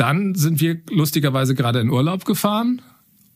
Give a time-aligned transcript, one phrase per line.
[0.00, 2.82] dann sind wir lustigerweise gerade in Urlaub gefahren.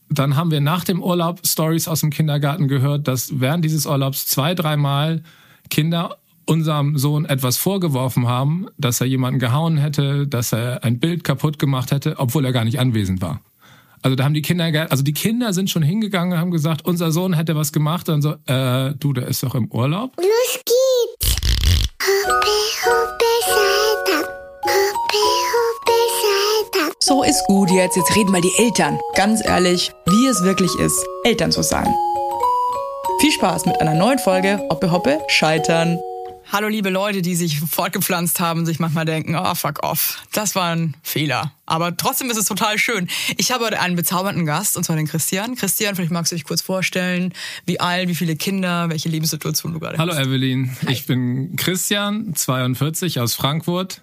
[0.09, 4.27] Dann haben wir nach dem Urlaub Stories aus dem Kindergarten gehört, dass während dieses Urlaubs
[4.27, 5.23] zwei, dreimal
[5.69, 11.23] Kinder unserem Sohn etwas vorgeworfen haben, dass er jemanden gehauen hätte, dass er ein Bild
[11.23, 13.41] kaputt gemacht hätte, obwohl er gar nicht anwesend war.
[14.03, 17.13] Also da haben die Kinder, also die Kinder sind schon hingegangen und haben gesagt, unser
[17.13, 20.17] Sohn hätte was gemacht und so, äh, du, der ist doch im Urlaub.
[20.17, 21.37] Los geht's!
[22.03, 24.27] Hoppe, hoppe, Saltab.
[24.65, 25.93] Hoppe, hoppe,
[26.23, 26.50] Saltab.
[27.03, 27.97] So ist gut jetzt.
[27.97, 28.99] Jetzt reden mal die Eltern.
[29.15, 31.89] Ganz ehrlich, wie es wirklich ist, Eltern zu sein.
[33.21, 35.99] Viel Spaß mit einer neuen Folge Hoppe Hoppe Scheitern.
[36.53, 40.75] Hallo liebe Leute, die sich fortgepflanzt haben, sich manchmal denken, oh fuck off, das war
[40.75, 41.53] ein Fehler.
[41.65, 43.09] Aber trotzdem ist es total schön.
[43.39, 45.55] Ich habe heute einen bezaubernden Gast, und zwar den Christian.
[45.55, 47.33] Christian, vielleicht magst du dich kurz vorstellen,
[47.65, 50.27] wie alt, wie viele Kinder, welche Lebenssituation du gerade Hallo hast.
[50.27, 54.03] Evelyn, ich bin Christian, 42 aus Frankfurt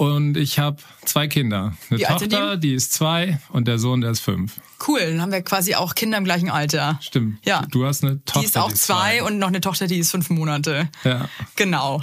[0.00, 1.76] und ich habe zwei Kinder.
[1.90, 4.58] Eine Wie Tochter, die ist zwei und der Sohn, der ist fünf.
[4.88, 6.98] Cool, dann haben wir quasi auch Kinder im gleichen Alter.
[7.02, 7.38] Stimmt.
[7.44, 7.66] Ja.
[7.70, 8.40] Du hast eine Tochter.
[8.40, 10.88] Die ist auch zwei und noch eine Tochter, die ist fünf Monate.
[11.04, 11.28] Ja.
[11.56, 12.02] Genau.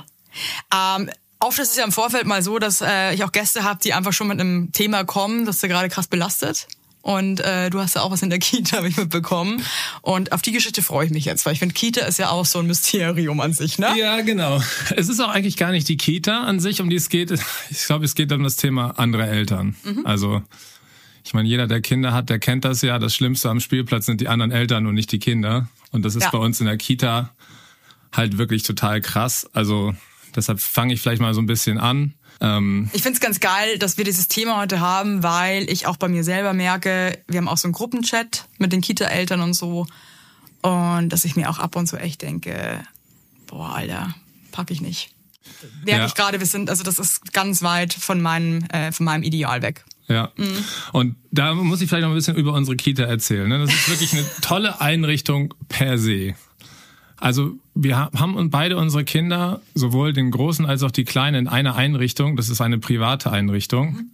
[0.72, 3.80] Ähm, oft ist es ja im Vorfeld mal so, dass äh, ich auch Gäste habe,
[3.84, 6.68] die einfach schon mit einem Thema kommen, das sie gerade krass belastet.
[7.02, 9.62] Und äh, du hast ja auch was in der Kita, habe ich mitbekommen.
[10.02, 12.46] Und auf die Geschichte freue ich mich jetzt, weil ich finde, Kita ist ja auch
[12.46, 13.98] so ein Mysterium an sich, ne?
[13.98, 14.62] Ja, genau.
[14.96, 17.32] Es ist auch eigentlich gar nicht die Kita an sich, um die es geht.
[17.70, 19.76] Ich glaube, es geht um das Thema andere Eltern.
[19.84, 20.06] Mhm.
[20.06, 20.42] Also,
[21.24, 23.00] ich meine, jeder, der Kinder hat, der kennt das ja.
[23.00, 25.70] Das Schlimmste am Spielplatz sind die anderen Eltern und nicht die Kinder.
[25.92, 26.30] Und das ist Ja.
[26.32, 27.34] bei uns in der Kita
[28.12, 29.50] halt wirklich total krass.
[29.54, 29.94] Also,
[30.36, 32.16] deshalb fange ich vielleicht mal so ein bisschen an.
[32.42, 36.08] Ähm, Ich find's ganz geil, dass wir dieses Thema heute haben, weil ich auch bei
[36.08, 39.88] mir selber merke, wir haben auch so einen Gruppenchat mit den Kita-Eltern und so.
[40.62, 42.84] Und dass ich mir auch ab und zu echt denke,
[43.48, 44.14] boah, Alter,
[44.52, 45.12] pack ich nicht.
[45.86, 46.06] Merke Ja.
[46.08, 49.62] ich gerade, wir sind, also das ist ganz weit von meinem, äh, von meinem Ideal
[49.62, 49.86] weg.
[50.08, 50.32] Ja.
[50.94, 53.48] Und da muss ich vielleicht noch ein bisschen über unsere Kita erzählen.
[53.48, 53.60] ne?
[53.60, 56.36] Das ist wirklich eine tolle Einrichtung per se.
[57.20, 61.48] Also wir ha- haben beide unsere Kinder, sowohl den Großen als auch die Kleinen, in
[61.48, 62.36] einer Einrichtung.
[62.36, 64.10] Das ist eine private Einrichtung.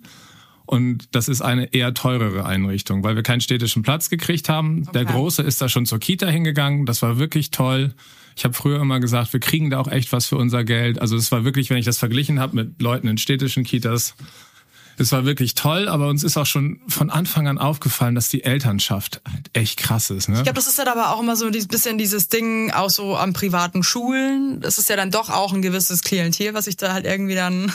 [0.66, 4.86] Und das ist eine eher teurere Einrichtung, weil wir keinen städtischen Platz gekriegt haben.
[4.94, 5.12] Der Okay.
[5.14, 6.86] Große ist da schon zur Kita hingegangen.
[6.86, 7.94] Das war wirklich toll.
[8.38, 11.00] Ich habe früher immer gesagt, wir kriegen da auch echt was für unser Geld.
[11.00, 14.16] Also es war wirklich, wenn ich das verglichen habe mit Leuten in städtischen Kitas,
[14.98, 18.44] es war wirklich toll, aber uns ist auch schon von Anfang an aufgefallen, dass die
[18.44, 20.30] Elternschaft halt echt krass ist.
[20.30, 20.38] Ne?
[20.38, 23.16] Ich glaube, das ist dann aber auch immer so ein bisschen dieses Ding, auch so
[23.16, 24.62] an privaten Schulen.
[24.62, 27.72] Das ist ja dann doch auch ein gewisses Klientel, was sich da halt irgendwie dann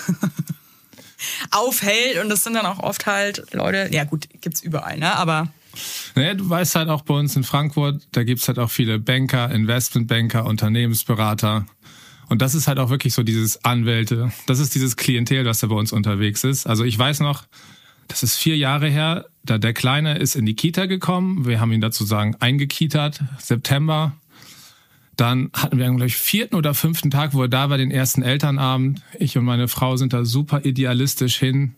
[1.51, 2.23] aufhält.
[2.23, 5.17] Und das sind dann auch oft halt Leute, ja gut, gibt's überall, ne?
[5.17, 5.49] Aber
[6.15, 9.51] Naja, du weißt halt auch bei uns in Frankfurt, da gibt's halt auch viele Banker,
[9.51, 11.67] Investmentbanker, Unternehmensberater.
[12.29, 14.31] Und das ist halt auch wirklich so dieses Anwälte.
[14.47, 16.67] Das ist dieses Klientel, das da bei uns unterwegs ist.
[16.67, 17.45] Also ich weiß noch,
[18.09, 21.47] das ist vier Jahre her, da der Kleine ist in die Kita gekommen.
[21.47, 24.13] Wir haben ihn dazu sagen eingekitert, September.
[25.17, 28.23] Dann hatten wir, glaube ich, vierten oder fünften Tag, wo er da war, den ersten
[28.23, 29.03] Elternabend.
[29.19, 31.75] Ich und meine Frau sind da super idealistisch hin.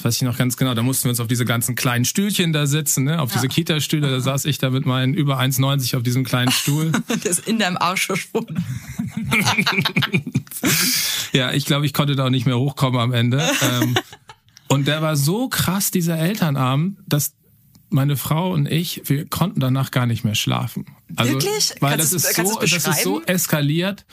[0.00, 0.72] Das weiß ich noch ganz genau.
[0.72, 3.20] Da mussten wir uns auf diese ganzen kleinen Stühlchen da sitzen, ne?
[3.20, 4.10] auf diese Kita-Stühle.
[4.10, 6.90] Da saß ich da mit meinen über 1,90 auf diesem kleinen Stuhl.
[7.22, 8.64] der ist in deinem Arsch verschwunden.
[11.32, 13.40] Ja, ich glaube, ich konnte da auch nicht mehr hochkommen am Ende.
[13.62, 13.94] Ähm,
[14.68, 17.34] und der war so krass, dieser Elternabend, dass
[17.88, 20.86] meine Frau und ich, wir konnten danach gar nicht mehr schlafen.
[21.14, 21.74] Also, Wirklich?
[21.80, 24.04] Weil Kannst das ist, so, das ist so eskaliert.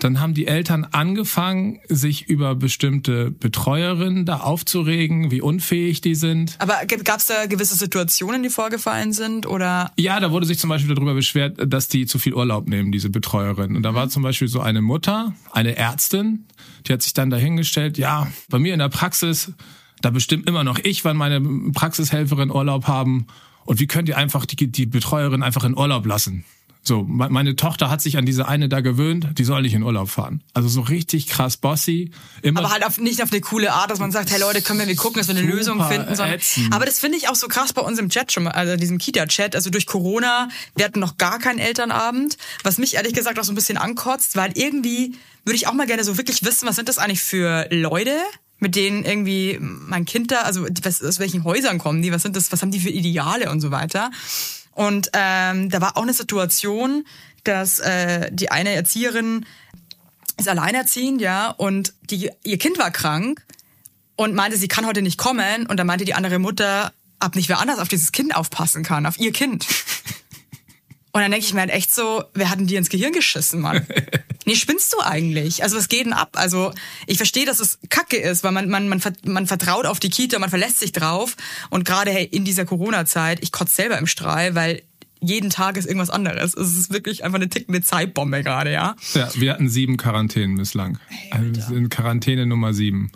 [0.00, 6.56] Dann haben die Eltern angefangen, sich über bestimmte Betreuerinnen da aufzuregen, wie unfähig die sind.
[6.58, 9.46] Aber gab es da gewisse Situationen, die vorgefallen sind?
[9.46, 12.92] Oder Ja, da wurde sich zum Beispiel darüber beschwert, dass die zu viel Urlaub nehmen,
[12.92, 13.76] diese Betreuerin.
[13.76, 16.46] Und da war zum Beispiel so eine Mutter, eine Ärztin,
[16.86, 19.52] die hat sich dann dahingestellt, ja, bei mir in der Praxis,
[20.00, 21.40] da bestimmt immer noch ich, wann meine
[21.72, 23.26] Praxishelferin Urlaub haben.
[23.66, 26.44] Und wie könnt ihr einfach die, die Betreuerin einfach in Urlaub lassen?
[26.82, 29.82] So, me- meine Tochter hat sich an diese eine da gewöhnt, die soll nicht in
[29.82, 30.42] Urlaub fahren.
[30.54, 32.10] Also so richtig krass bossy.
[32.42, 34.86] Immer aber halt auf, nicht auf eine coole Art, dass man sagt, hey Leute, können
[34.86, 36.14] wir, gucken, dass wir eine Lösung finden.
[36.16, 36.40] Sondern,
[36.70, 38.98] aber das finde ich auch so krass bei uns im Chat schon mal, also diesem
[38.98, 39.54] Kita-Chat.
[39.54, 43.52] Also durch Corona, wir hatten noch gar keinen Elternabend, was mich ehrlich gesagt auch so
[43.52, 45.14] ein bisschen ankotzt, weil irgendwie
[45.44, 48.12] würde ich auch mal gerne so wirklich wissen, was sind das eigentlich für Leute?
[48.62, 52.36] mit denen irgendwie mein Kind da, also was, aus welchen Häusern kommen die, was sind
[52.36, 54.10] das, was haben die für Ideale und so weiter.
[54.80, 57.04] Und ähm, da war auch eine Situation,
[57.44, 59.44] dass äh, die eine Erzieherin
[60.38, 63.44] ist alleinerziehend, ja, und die, ihr Kind war krank
[64.16, 65.66] und meinte, sie kann heute nicht kommen.
[65.66, 69.04] Und dann meinte die andere Mutter, ab nicht wer anders auf dieses Kind aufpassen kann,
[69.04, 69.66] auf ihr Kind.
[71.12, 73.60] Und dann denke ich mir halt echt so, wer hat denn die ins Gehirn geschissen,
[73.60, 73.86] Mann?
[74.46, 75.62] Nee, spinnst du eigentlich?
[75.62, 76.30] Also was geht denn ab?
[76.32, 76.72] Also
[77.06, 80.38] ich verstehe, dass es Kacke ist, weil man, man, man, man vertraut auf die Kita,
[80.38, 81.36] man verlässt sich drauf.
[81.68, 84.82] Und gerade hey, in dieser Corona-Zeit, ich kotze selber im Strahl, weil
[85.20, 86.54] jeden Tag ist irgendwas anderes.
[86.54, 88.96] Es ist wirklich einfach eine tickende Zeitbombe gerade, ja.
[89.14, 90.98] Ja, wir hatten sieben Quarantänen bislang.
[91.30, 93.12] Also wir sind Quarantäne Nummer sieben.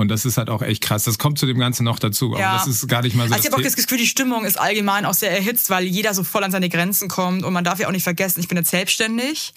[0.00, 1.04] Und das ist halt auch echt krass.
[1.04, 2.34] Das kommt zu dem Ganzen noch dazu.
[2.34, 3.34] Aber das ist gar nicht mal so.
[3.34, 6.14] Also ich habe auch das Gefühl, die Stimmung ist allgemein auch sehr erhitzt, weil jeder
[6.14, 7.44] so voll an seine Grenzen kommt.
[7.44, 9.54] Und man darf ja auch nicht vergessen, ich bin jetzt selbstständig,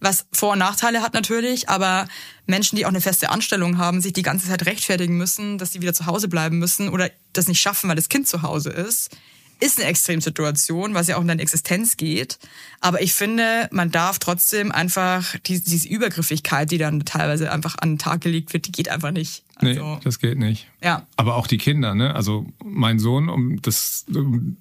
[0.00, 1.68] was Vor- und Nachteile hat natürlich.
[1.68, 2.06] Aber
[2.46, 5.80] Menschen, die auch eine feste Anstellung haben, sich die ganze Zeit rechtfertigen müssen, dass sie
[5.80, 9.16] wieder zu Hause bleiben müssen oder das nicht schaffen, weil das Kind zu Hause ist,
[9.60, 12.38] ist eine Extremsituation, was ja auch um deine Existenz geht.
[12.80, 17.92] Aber ich finde, man darf trotzdem einfach die, diese Übergriffigkeit, die dann teilweise einfach an
[17.92, 19.42] den Tag gelegt wird, die geht einfach nicht.
[19.62, 20.66] Nee, Also, das geht nicht.
[20.82, 21.06] ja.
[21.16, 22.14] Aber auch die Kinder, ne?
[22.14, 24.56] Also mein Sohn, um das, um,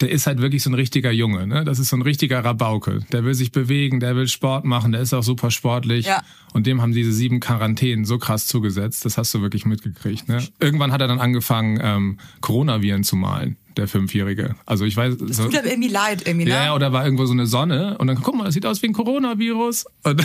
[0.00, 1.64] der ist halt wirklich so ein richtiger Junge, ne?
[1.64, 3.00] Das ist so ein richtiger Rabauke.
[3.12, 6.06] Der will sich bewegen, der will Sport machen, der ist auch super sportlich.
[6.06, 6.22] Ja.
[6.52, 9.04] Und dem haben diese sieben Quarantänen so krass zugesetzt.
[9.04, 10.46] Das hast du wirklich mitgekriegt, ne?
[10.60, 14.54] Irgendwann hat er dann angefangen, ähm, Coronaviren zu malen, der Fünfjährige.
[14.66, 16.50] Also ich weiß, so, Tut aber irgendwie leid, irgendwie, ne?
[16.50, 18.88] ja, oder war irgendwo so eine Sonne und dann guck mal, das sieht aus wie
[18.88, 19.86] ein Coronavirus.
[20.04, 20.22] Und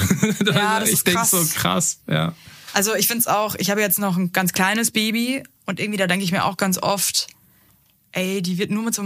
[0.54, 1.32] Ja, das ich ist krass.
[1.32, 2.34] so krass, ja.
[2.74, 6.08] Also ich find's auch, ich habe jetzt noch ein ganz kleines Baby und irgendwie da
[6.08, 7.28] denke ich mir auch ganz oft,
[8.12, 9.04] ey, die wird nur mit so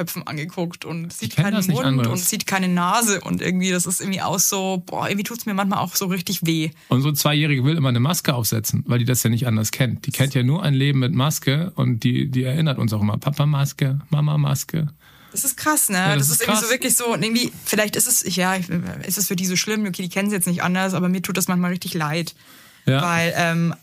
[0.00, 2.08] Maskenköpfen angeguckt und sieht keinen Mund anderes.
[2.08, 5.54] und sieht keine Nase und irgendwie, das ist irgendwie auch so, boah, irgendwie tut's mir
[5.54, 6.70] manchmal auch so richtig weh.
[6.88, 10.06] Unsere Zweijährige will immer eine Maske aufsetzen, weil die das ja nicht anders kennt.
[10.06, 13.18] Die kennt ja nur ein Leben mit Maske und die, die erinnert uns auch immer,
[13.18, 14.88] Papa Maske, Mama Maske.
[15.32, 15.98] Das ist krass, ne?
[15.98, 18.56] das das, ist ist, irgendwie so wirklich so, und irgendwie, vielleicht ist es, ja,
[19.06, 21.22] ist es für die so schlimm, okay, die kennen es jetzt nicht anders, aber mir
[21.22, 22.34] tut das manchmal richtig leid.
[22.86, 23.02] Ja.
[23.02, 23.74] Weil, ähm,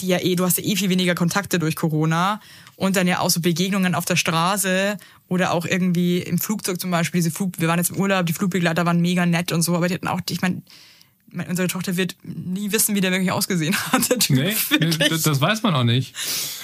[0.00, 2.40] die ja eh, du hast ja eh viel weniger Kontakte durch Corona
[2.76, 4.96] und dann ja auch so Begegnungen auf der Straße
[5.28, 8.32] oder auch irgendwie im Flugzeug zum Beispiel, diese Flug, wir waren jetzt im Urlaub, die
[8.32, 10.62] Flugbegleiter waren mega nett und so, aber die hatten auch, ich meine,
[11.36, 14.08] meine, unsere Tochter wird nie wissen, wie der wirklich ausgesehen hat.
[14.10, 16.14] Der Typ, Nee, nee das, weiß man auch nicht.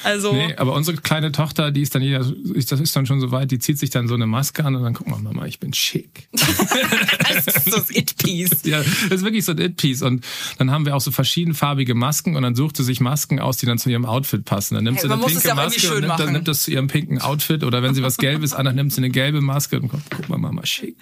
[0.05, 2.21] also, Nee, aber unsere kleine Tochter, die ist dann jeder,
[2.55, 4.75] ist- das ist dann schon so weit, die zieht sich dann so eine Maske an
[4.75, 6.29] und dann guck mal, Mama, ich bin schick.
[6.33, 8.63] das ist so das It-Piece.
[8.65, 10.03] Ja, das ist wirklich so ein It-Piece.
[10.03, 10.25] Und
[10.59, 13.67] dann haben wir auch so verschiedenfarbige Masken und dann sucht sie sich Masken aus, die
[13.67, 14.75] dann zu ihrem Outfit passen.
[14.75, 17.21] Dann nimmt Hey, sie eine pinke Maske und nimmt, dann nimmt das zu ihrem pinken
[17.21, 17.65] Outfit.
[17.65, 20.39] Oder wenn sie was Gelbes an, dann nimmt sie eine gelbe Maske und guck mal,
[20.39, 20.97] Mama, schick.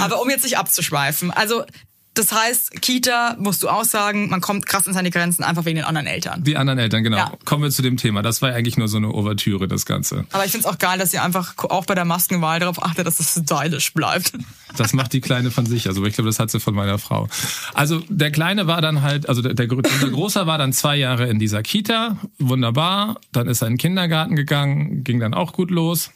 [0.00, 1.64] Aber um jetzt nicht abzuschweifen, also
[2.14, 5.76] das heißt, Kita, musst du auch sagen, man kommt krass in seine Grenzen einfach wegen
[5.76, 6.44] den anderen Eltern.
[6.44, 7.16] Die anderen Eltern, genau.
[7.16, 7.32] Ja.
[7.44, 8.22] Kommen wir zu dem Thema.
[8.22, 10.24] Das war eigentlich nur so eine Ouvertüre, das Ganze.
[10.30, 13.18] Aber ich find's auch geil, dass ihr einfach auch bei der Maskenwahl darauf achtet, dass
[13.18, 14.32] es stylisch bleibt.
[14.76, 15.86] Das macht die Kleine von sich.
[15.86, 17.28] Also ich glaube, das hat sie von meiner Frau.
[17.74, 21.28] Also der Kleine war dann halt, also der, der, unser Großer war dann zwei Jahre
[21.28, 22.16] in dieser Kita.
[22.40, 23.20] Wunderbar.
[23.30, 26.10] Dann ist er in den Kindergarten gegangen, ging dann auch gut los.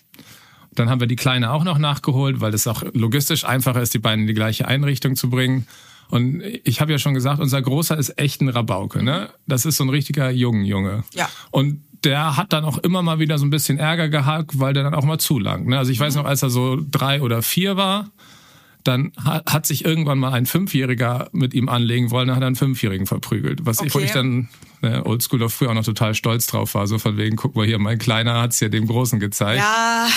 [0.78, 3.98] Dann haben wir die Kleine auch noch nachgeholt, weil es auch logistisch einfacher ist, die
[3.98, 5.66] beiden in die gleiche Einrichtung zu bringen.
[6.10, 9.28] Und ich habe ja schon gesagt, unser Großer ist echt ein Rabauke, ne?
[9.46, 11.04] Das ist so ein richtiger Jungenjunge.
[11.14, 11.28] Ja.
[11.50, 14.84] Und der hat dann auch immer mal wieder so ein bisschen Ärger gehabt, weil der
[14.84, 15.66] dann auch mal zulangt.
[15.66, 15.78] Ne?
[15.78, 18.10] Also ich weiß noch, als er so drei oder vier war,
[18.88, 22.48] dann ha- hat sich irgendwann mal ein Fünfjähriger mit ihm anlegen wollen, dann hat er
[22.48, 23.66] einen Fünfjährigen verprügelt.
[23.66, 24.06] Was ich, wo Okay.
[24.06, 24.48] ich dann
[24.80, 26.86] ne, Oldschool auf früher auch noch total stolz drauf war.
[26.86, 29.58] So von wegen, guck mal hier, mein Kleiner hat's ja dem Großen gezeigt.
[29.58, 30.08] Ja,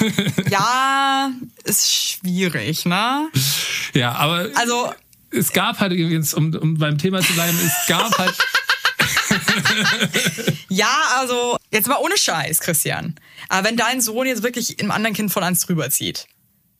[0.50, 1.30] ja,
[1.64, 3.28] ist schwierig, ne?
[3.94, 4.92] Ja, aber Also,
[5.30, 8.34] es gab halt übrigens, um, um beim Thema zu bleiben, es gab halt
[10.68, 13.14] ja, also, jetzt mal ohne Scheiß, Christian.
[13.48, 16.26] Aber wenn dein Sohn jetzt wirklich einem anderen Kind von eins drüber zieht,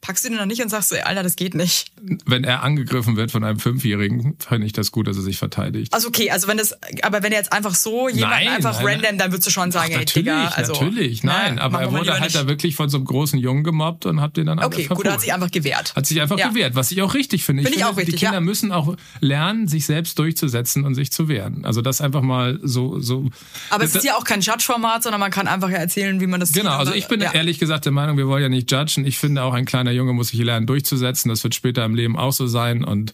[0.01, 1.91] packst du den noch nicht und sagst so, ey, Alter, das geht nicht.
[2.25, 5.93] wenn er angegriffen wird von einem Fünfjährigen, finde ich das gut, dass er sich verteidigt.
[5.93, 9.01] Also okay, also wenn das, aber wenn er jetzt einfach so jemanden Nein, einfach nein,
[9.01, 10.73] random, dann würdest du schon sagen, ey, natürlich, Digga, also.
[10.75, 13.65] natürlich, ne, nein, aber machen er wurde halt da wirklich von so einem großen Jungen
[13.65, 15.95] gemobbt und hat den dann Okay, gut, er hat sich einfach gewehrt.
[15.97, 16.49] Hat sich einfach Ja.
[16.49, 17.63] gewehrt, was ich auch richtig finde.
[17.63, 18.41] Finde ich finde, auch richtig, Die Kinder ja.
[18.41, 21.65] müssen auch lernen, sich selbst durchzusetzen und sich zu wehren.
[21.65, 23.29] Also das einfach mal so so.
[23.71, 26.41] Aber es ist ja auch kein Judge-Format, sondern man kann einfach ja erzählen, wie man
[26.41, 27.33] das Genau, also ich bin ja.
[27.33, 29.05] ehrlich gesagt der Meinung, wir wollen ja nicht judgen.
[29.07, 31.29] Ich finde auch ein kleiner Junge muss sich lernen durchzusetzen.
[31.29, 33.13] Das wird später im Leben auch so sein und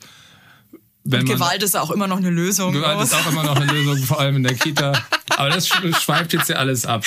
[1.06, 2.72] wenn Und man Gewalt ist auch immer noch eine Lösung.
[2.72, 4.92] Gewalt ist auch immer noch eine Lösung, vor allem in der Kita.
[5.36, 7.04] Aber das sch- schweift jetzt ja alles ab.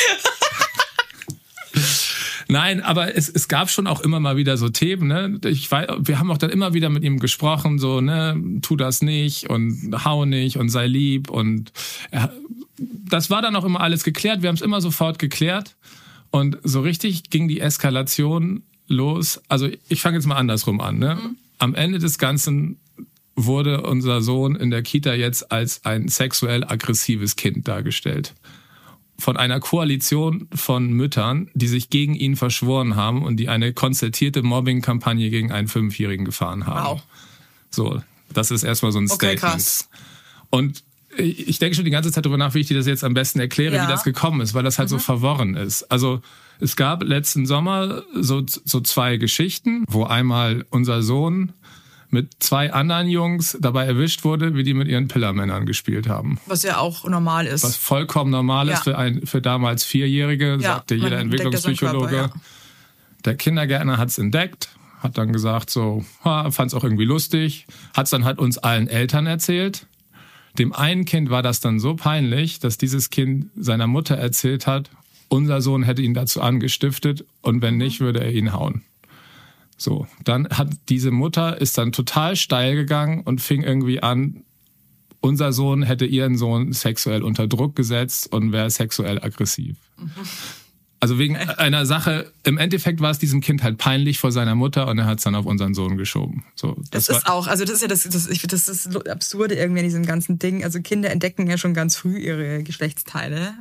[2.50, 5.08] Nein, aber es, es gab schon auch immer mal wieder so Themen.
[5.08, 5.40] Ne?
[5.50, 9.02] Ich weiß, wir haben auch dann immer wieder mit ihm gesprochen, so ne, tu das
[9.02, 11.74] nicht und hau nicht und sei lieb und
[12.10, 12.32] er,
[12.78, 14.44] das war dann auch immer alles geklärt.
[14.44, 15.76] Wir haben es immer sofort geklärt
[16.30, 19.42] und so richtig ging die Eskalation los.
[19.48, 20.98] Also ich fange jetzt mal andersrum an.
[21.00, 21.18] Ne?
[21.60, 22.78] Am Ende des Ganzen
[23.36, 28.34] wurde unser Sohn in der Kita jetzt als ein sexuell aggressives Kind dargestellt.
[29.20, 34.44] Von einer Koalition von Müttern, die sich gegen ihn verschworen haben und die eine konzertierte
[34.44, 36.98] Mobbing-Kampagne gegen einen Fünfjährigen gefahren haben.
[36.98, 37.04] Wow.
[37.72, 38.02] So,
[38.32, 39.40] das ist erstmal so ein Okay, Statement.
[39.40, 39.90] krass.
[40.50, 40.84] Und
[41.18, 43.40] ich denke schon die ganze Zeit darüber nach, wie ich dir das jetzt am besten
[43.40, 43.84] erkläre, Ja.
[43.84, 43.88] Mhm.
[43.88, 45.84] wie das gekommen ist, weil das halt so verworren ist.
[45.92, 46.22] Also
[46.60, 51.54] es gab letzten Sommer so, so zwei Geschichten, wo einmal unser Sohn
[52.10, 56.40] mit zwei anderen Jungs dabei erwischt wurde, wie die mit ihren Pillermännern gespielt haben.
[56.46, 57.64] Was ja auch normal ist.
[57.66, 58.76] Was vollkommen normal Ja.
[58.76, 62.08] ist für, ein, für damals Vierjährige, Ja, sagte jeder Entwicklungspsychologe.
[62.08, 62.40] Körper.
[63.26, 64.70] Der Kindergärtner hat es entdeckt,
[65.02, 68.88] hat dann gesagt, so, fand es auch irgendwie lustig, hat es dann halt uns allen
[68.88, 69.86] Eltern erzählt.
[70.58, 74.90] Dem einen Kind war das dann so peinlich, dass dieses Kind seiner Mutter erzählt hat,
[75.30, 78.84] unser Sohn hätte ihn dazu angestiftet und wenn nicht, würde er ihn hauen.
[79.78, 84.44] So, dann hat diese Mutter ist dann total steil gegangen und fing irgendwie an,
[85.22, 89.78] unser Sohn hätte ihren Sohn sexuell unter Druck gesetzt und wäre sexuell aggressiv.
[91.00, 94.88] Also wegen einer Sache, im Endeffekt war es diesem Kind halt peinlich vor seiner Mutter
[94.88, 96.46] und er hat es dann auf unseren Sohn geschoben.
[96.56, 99.06] So, Das, war, ist auch, also das ist ja das, das, ich, das ist das
[99.06, 100.64] Absurde irgendwie an diesem ganzen Ding.
[100.64, 103.54] Also Kinder entdecken ja schon ganz früh ihre Geschlechtsteile.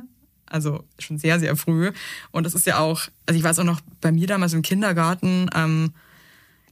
[0.47, 1.91] Also schon sehr, sehr früh.
[2.31, 5.49] Und das ist ja auch, also ich weiß auch noch bei mir damals im Kindergarten,
[5.53, 5.93] ähm,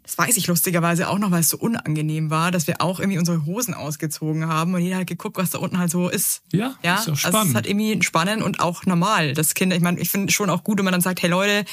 [0.05, 3.17] das weiß ich lustigerweise auch noch, weil es so unangenehm war, dass wir auch irgendwie
[3.17, 6.41] unsere Hosen ausgezogen haben und jeder hat geguckt, was da unten halt so ist.
[6.51, 6.95] Ja, ja.
[6.95, 7.49] ist doch Also es spannend.
[7.49, 10.63] ist halt irgendwie spannend und auch normal, dass Kinder, ich meine, ich finde schon auch
[10.63, 11.65] gut, wenn man dann sagt, hey Leute,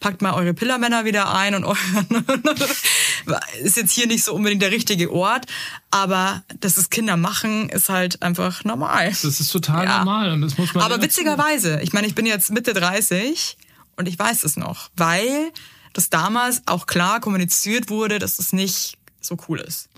[0.00, 2.06] packt mal eure Pillermänner wieder ein und euren,
[3.62, 5.46] ist jetzt hier nicht so unbedingt der richtige Ort,
[5.90, 9.08] aber dass es Kinder machen, ist halt einfach normal.
[9.10, 9.98] das ist total Ja.
[9.98, 10.82] normal und das muss man.
[10.84, 13.56] Aber witzigerweise, ich meine, ich bin jetzt Mitte 30
[13.96, 15.50] und ich weiß es noch, weil
[15.96, 19.88] das damals auch klar kommuniziert wurde, dass es nicht so cool ist.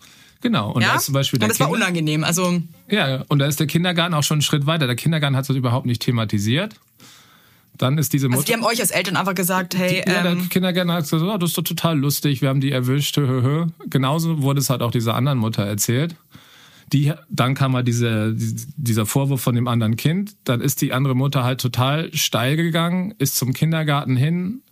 [0.41, 0.73] Genau.
[0.73, 0.91] Und ja?
[0.91, 2.25] da ist zum Beispiel der und das war unangenehm.
[2.25, 4.87] Also Ja, und da ist der Kindergarten auch schon einen Schritt weiter.
[4.87, 6.77] Der Kindergarten hat das überhaupt nicht thematisiert.
[7.77, 8.39] Dann ist diese Mutter.
[8.41, 11.23] Also die haben euch als Eltern einfach gesagt, hey, ja, der ähm, Kindergärtner hat gesagt,
[11.23, 13.17] oh, das ist doch total lustig, wir haben die erwischt.
[13.17, 13.67] Hö, hö, hö.
[13.87, 16.17] Genauso wurde es halt auch dieser anderen Mutter erzählt.
[16.93, 20.35] Die, dann kam mal diese, dieser Vorwurf von dem anderen Kind.
[20.45, 24.63] Dann ist die andere Mutter halt total steil gegangen, ist zum Kindergarten hin.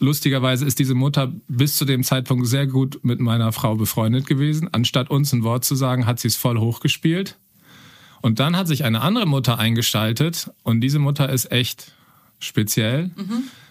[0.00, 4.68] Lustigerweise ist diese Mutter bis zu dem Zeitpunkt sehr gut mit meiner Frau befreundet gewesen.
[4.72, 7.36] Anstatt uns ein Wort zu sagen, hat sie es voll hochgespielt.
[8.20, 11.92] Und dann hat sich eine andere Mutter eingeschaltet und diese Mutter ist echt
[12.38, 13.10] speziell.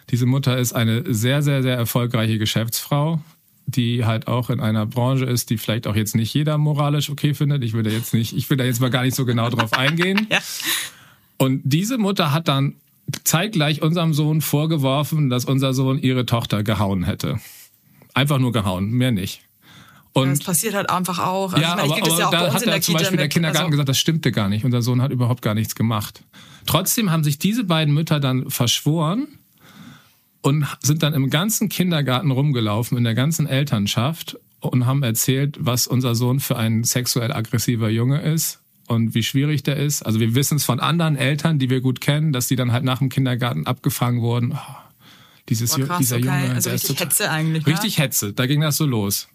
[0.09, 3.21] Diese Mutter ist eine sehr, sehr, sehr erfolgreiche Geschäftsfrau,
[3.65, 7.33] die halt auch in einer Branche ist, die vielleicht auch jetzt nicht jeder moralisch okay
[7.33, 7.63] findet.
[7.63, 9.73] Ich will da jetzt nicht, ich will da jetzt mal gar nicht so genau drauf
[9.73, 10.27] eingehen.
[10.31, 10.39] ja.
[11.37, 12.75] Und diese Mutter hat dann
[13.23, 17.39] zeitgleich unserem Sohn vorgeworfen, dass unser Sohn ihre Tochter gehauen hätte.
[18.13, 19.41] Einfach nur gehauen, mehr nicht.
[20.13, 21.53] Und das passiert halt einfach auch.
[21.53, 23.33] Also ja, meine, aber, aber ja auch da hat der ja zum Beispiel der mit.
[23.33, 24.65] Kindergarten also, gesagt, das stimmte gar nicht.
[24.65, 26.23] Unser Sohn hat überhaupt gar nichts gemacht.
[26.65, 29.27] Trotzdem haben sich diese beiden Mütter dann verschworen
[30.41, 35.85] und sind dann im ganzen Kindergarten rumgelaufen, in der ganzen Elternschaft und haben erzählt, was
[35.85, 40.01] unser Sohn für ein sexuell aggressiver Junge ist und wie schwierig der ist.
[40.03, 42.83] Also wir wissen es von anderen Eltern, die wir gut kennen, dass die dann halt
[42.83, 44.53] nach dem Kindergarten abgefangen wurden.
[44.53, 44.75] Oh,
[45.49, 46.25] dieses, Ju- krass, dieser okay.
[46.25, 47.71] Junge, Also richtig total, Hetze eigentlich, ne?
[47.73, 49.27] Richtig Hetze, da ging das so los.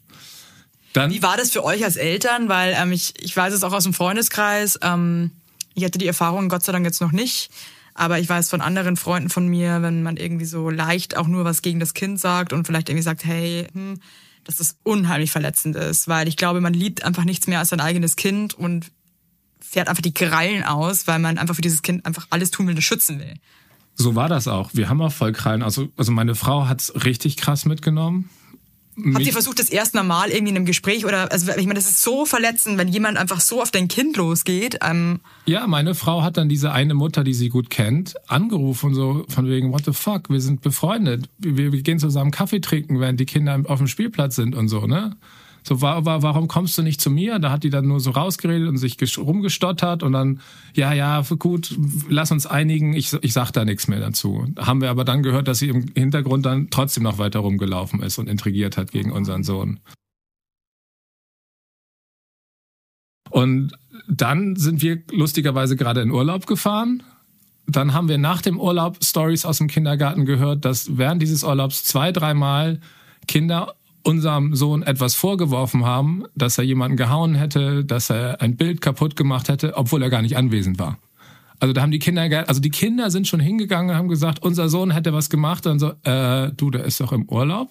[0.92, 2.48] Dann, Wie war das für euch als Eltern?
[2.48, 4.78] Weil ähm, ich, ich weiß es auch aus dem Freundeskreis.
[4.82, 5.30] Ähm,
[5.74, 7.50] ich hatte die Erfahrung Gott sei Dank jetzt noch nicht.
[7.94, 11.44] Aber ich weiß von anderen Freunden von mir, wenn man irgendwie so leicht auch nur
[11.44, 14.00] was gegen das Kind sagt und vielleicht irgendwie sagt, hey, hm,
[14.44, 16.08] dass das unheimlich verletzend ist.
[16.08, 18.90] Weil ich glaube, man liebt einfach nichts mehr als sein eigenes Kind und
[19.72, 22.74] fährt einfach die Krallen aus, weil man einfach für dieses Kind einfach alles tun will
[22.74, 23.34] und es schützen will.
[23.94, 24.70] So war das auch.
[24.74, 25.62] Wir haben auch voll Krallen.
[25.62, 28.28] Also, also meine Frau hat's richtig krass mitgenommen.
[28.96, 31.74] Habt Mich- ihr versucht, das erst normal irgendwie in einem Gespräch oder, also ich meine,
[31.80, 34.78] das ist so verletzend, wenn jemand einfach so auf dein Kind losgeht.
[34.82, 39.24] Ähm, Ja, meine Frau hat dann diese eine Mutter, die sie gut kennt, angerufen, so
[39.28, 41.30] von wegen, what the fuck, wir sind befreundet.
[41.38, 44.86] Wir, wir gehen zusammen Kaffee trinken, während die Kinder auf dem Spielplatz sind und so,
[44.86, 45.16] ne?
[45.62, 47.38] So, wa wa warum kommst du nicht zu mir?
[47.38, 50.40] Da hat die dann nur so rausgeredet und sich rumgestottert und dann,
[50.74, 51.76] ja, ja, gut,
[52.08, 54.46] lass uns einigen, ich, ich sag da nichts mehr dazu.
[54.58, 58.18] Haben wir aber dann gehört, dass sie im Hintergrund dann trotzdem noch weiter rumgelaufen ist
[58.18, 59.80] und intrigiert hat gegen unseren Sohn.
[63.30, 63.72] Und
[64.08, 67.02] dann sind wir lustigerweise gerade in Urlaub gefahren.
[67.66, 71.84] Dann haben wir nach dem Urlaub Stories aus dem Kindergarten gehört, dass während dieses Urlaubs
[71.84, 72.80] zwei, dreimal
[73.28, 78.80] Kinder unserem Sohn etwas vorgeworfen haben, dass er jemanden gehauen hätte, dass er ein Bild
[78.80, 80.98] kaputt gemacht hätte, obwohl er gar nicht anwesend war.
[81.60, 84.68] Also da haben die Kinder, also die Kinder sind schon hingegangen und haben gesagt, unser
[84.68, 87.70] Sohn hätte was gemacht und so, äh, du, der ist doch im Urlaub.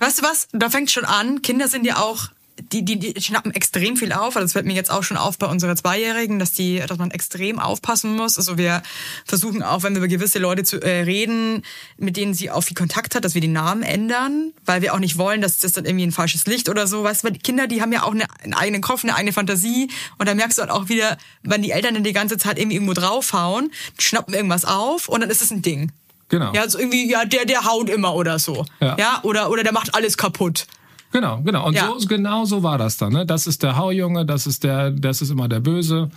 [0.00, 0.48] Weißt du was?
[0.52, 1.40] Da fängt schon an.
[1.40, 2.28] Kinder sind ja auch,
[2.70, 4.36] die, die, die schnappen extrem viel auf.
[4.36, 7.10] Also das fällt mir jetzt auch schon auf bei unserer Zweijährigen, dass die, dass man
[7.10, 8.38] extrem aufpassen muss.
[8.38, 8.82] Also wir
[9.24, 11.62] versuchen auch, wenn wir über gewisse Leute zu äh, reden,
[11.96, 14.98] mit denen sie auch viel Kontakt hat, dass wir die Namen ändern, weil wir auch
[14.98, 17.02] nicht wollen, dass das dann irgendwie ein falsches Licht oder so.
[17.04, 19.32] Weißt du, weil die Kinder, die haben ja auch eine, einen eigenen Kopf, eine eigene
[19.32, 19.90] Fantasie.
[20.18, 22.76] Und da merkst du halt auch wieder, wenn die Eltern dann die ganze Zeit irgendwie
[22.76, 25.92] irgendwo draufhauen, schnappen irgendwas auf und dann ist es ein Ding.
[26.28, 26.52] Genau.
[26.54, 28.64] Ja, also irgendwie, ja, der, der haut immer oder so.
[28.80, 28.96] Ja.
[28.98, 30.66] ja oder, oder der macht alles kaputt.
[31.12, 31.66] Genau, genau.
[31.66, 31.92] Und Ja.
[31.96, 33.12] so, genau so war das dann.
[33.12, 33.26] Ne?
[33.26, 36.10] Das ist der Haujunge, das ist der, das ist immer der Böse.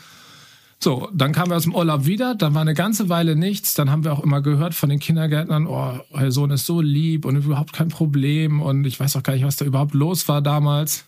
[0.79, 3.73] So, dann kamen wir aus dem Urlaub wieder, dann war eine ganze Weile nichts.
[3.73, 7.25] Dann haben wir auch immer gehört von den Kindergärtnern, oh, euer Sohn ist so lieb
[7.25, 10.41] und überhaupt kein Problem und ich weiß auch gar nicht, was da überhaupt los war
[10.41, 11.05] damals.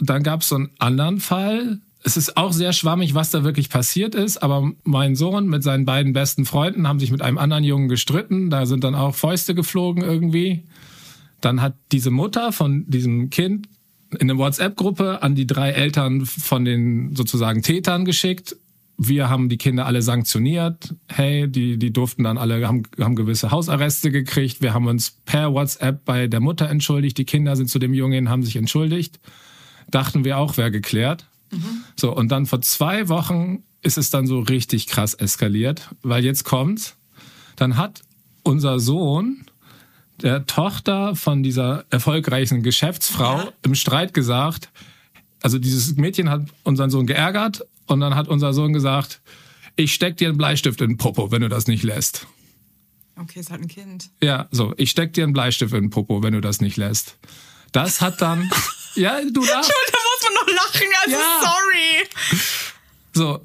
[0.00, 1.78] Dann gab es so einen anderen Fall.
[2.06, 5.86] Es ist auch sehr schwammig, was da wirklich passiert ist, aber mein Sohn mit seinen
[5.86, 8.50] beiden besten Freunden haben sich mit einem anderen Jungen gestritten.
[8.50, 10.64] Da sind dann auch Fäuste geflogen irgendwie.
[11.44, 13.68] Dann hat diese Mutter von diesem Kind
[14.12, 18.56] in eine WhatsApp-Gruppe an die drei Eltern von den sozusagen Tätern geschickt.
[18.96, 20.94] Wir haben die Kinder alle sanktioniert.
[21.08, 24.62] Hey, die, die durften dann alle, haben, haben gewisse Hausarreste gekriegt.
[24.62, 27.18] Wir haben uns per WhatsApp bei der Mutter entschuldigt.
[27.18, 29.20] Die Kinder sind zu dem Jungen, hin, haben sich entschuldigt.
[29.90, 31.26] Dachten wir auch, wäre geklärt.
[31.96, 36.44] So, und dann vor zwei Wochen ist es dann so richtig krass eskaliert, weil jetzt
[36.44, 36.96] kommt's.
[37.56, 38.00] Dann hat
[38.44, 39.43] unser Sohn
[40.22, 43.52] der Tochter von dieser erfolgreichen Geschäftsfrau Ja.
[43.62, 44.70] im Streit gesagt,
[45.42, 49.20] also dieses Mädchen hat unseren Sohn geärgert und dann hat unser Sohn gesagt,
[49.76, 52.26] ich steck dir einen Bleistift in den Popo, wenn du das nicht lässt.
[53.20, 54.10] Okay, ist halt ein Kind.
[54.22, 57.16] Ja, so, ich steck dir einen Bleistift in den Popo, wenn du das nicht lässt.
[57.72, 58.48] Das hat dann,
[58.94, 59.70] ja, du lachst.
[59.70, 61.40] Da muss man noch lachen, also Ja.
[61.42, 62.40] sorry.
[63.12, 63.40] So,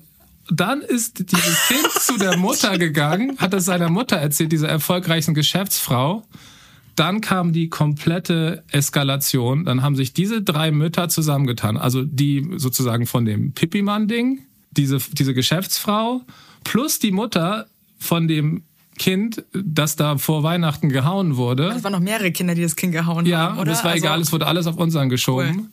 [0.51, 5.33] dann ist dieses Kind zu der Mutter gegangen, hat es seiner Mutter erzählt, dieser erfolgreichen
[5.35, 6.25] Geschäftsfrau.
[6.99, 9.63] Dann kam die komplette Eskalation.
[9.63, 11.77] Dann haben sich diese drei Mütter zusammengetan.
[11.77, 14.39] Also die sozusagen von dem Pippimann-Ding,
[14.71, 16.21] diese, diese Geschäftsfrau,
[16.65, 17.67] plus die Mutter
[17.99, 18.63] von dem
[18.97, 21.69] Kind, das da vor Weihnachten gehauen wurde.
[21.69, 23.71] Es waren noch mehrere Kinder, die das Kind gehauen Ja, haben, oder?
[23.71, 25.55] das war Also- egal, es wurde alles auf unseren geschoben.
[25.57, 25.65] Cool.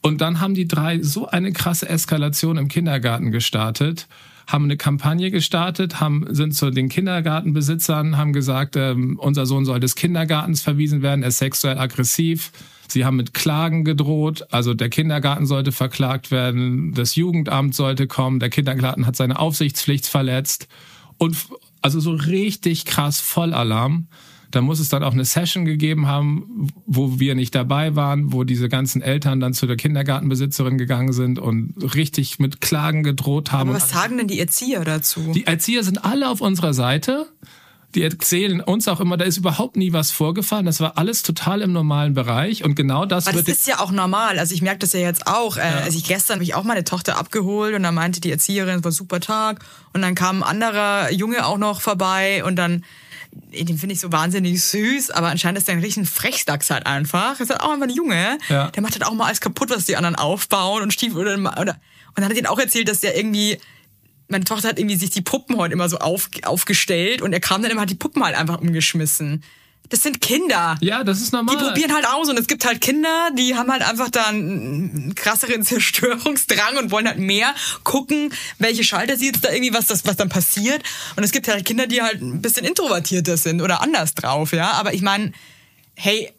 [0.00, 4.08] Und dann haben die drei so eine krasse Eskalation im Kindergarten gestartet,
[4.52, 9.80] haben eine Kampagne gestartet, haben, sind zu den Kindergartenbesitzern, haben gesagt, ähm, unser Sohn soll
[9.80, 12.52] des Kindergartens verwiesen werden, er ist sexuell aggressiv.
[12.86, 18.40] Sie haben mit Klagen gedroht, also der Kindergarten sollte verklagt werden, das Jugendamt sollte kommen,
[18.40, 20.68] der Kindergarten hat seine Aufsichtspflicht verletzt.
[21.16, 21.34] Und
[21.80, 24.08] also so richtig krass Vollalarm.
[24.52, 28.44] Da muss es dann auch eine Session gegeben haben, wo wir nicht dabei waren, wo
[28.44, 33.70] diese ganzen Eltern dann zu der Kindergartenbesitzerin gegangen sind und richtig mit Klagen gedroht haben.
[33.70, 35.32] Aber was sagen denn die Erzieher dazu?
[35.34, 37.26] Die Erzieher sind alle auf unserer Seite.
[37.94, 40.64] Die erzählen uns auch immer, da ist überhaupt nie was vorgefallen.
[40.64, 42.64] Das war alles total im normalen Bereich.
[42.64, 44.38] Und genau das Weil das ist ja auch normal.
[44.38, 45.58] Also ich merke das ja jetzt auch.
[45.58, 48.78] Äh, Also ich gestern habe ich auch meine Tochter abgeholt und dann meinte die Erzieherin,
[48.78, 49.62] es war ein super Tag.
[49.92, 52.84] Und dann kam ein anderer Junge auch noch vorbei und dann,
[53.32, 57.40] den finde ich so wahnsinnig süß, aber anscheinend ist der ein riesen Frechdachs halt einfach.
[57.40, 58.38] Ist halt auch einfach ein Junge.
[58.48, 58.70] Ja.
[58.70, 61.80] Der macht halt auch mal alles kaputt, was die anderen aufbauen und Stiefel oder, oder
[62.14, 63.58] und dann hat er auch erzählt, dass der irgendwie
[64.28, 67.62] meine Tochter hat irgendwie sich die Puppen heute immer so auf, aufgestellt und er kam
[67.62, 69.44] dann immer, hat die Puppen halt einfach umgeschmissen.
[69.92, 70.78] Das sind Kinder.
[70.80, 71.54] ja, das ist normal.
[71.54, 75.14] Die probieren halt aus und es gibt halt Kinder, die haben halt einfach da einen
[75.14, 80.06] krasseren Zerstörungsdrang und wollen halt mehr gucken, welche Schalter sie jetzt da irgendwie, was das,
[80.06, 80.82] was dann passiert.
[81.16, 84.70] Und es gibt halt Kinder, die halt ein bisschen introvertierter sind oder anders drauf, ja.
[84.72, 85.32] Aber ich meine,
[85.94, 86.32] hey,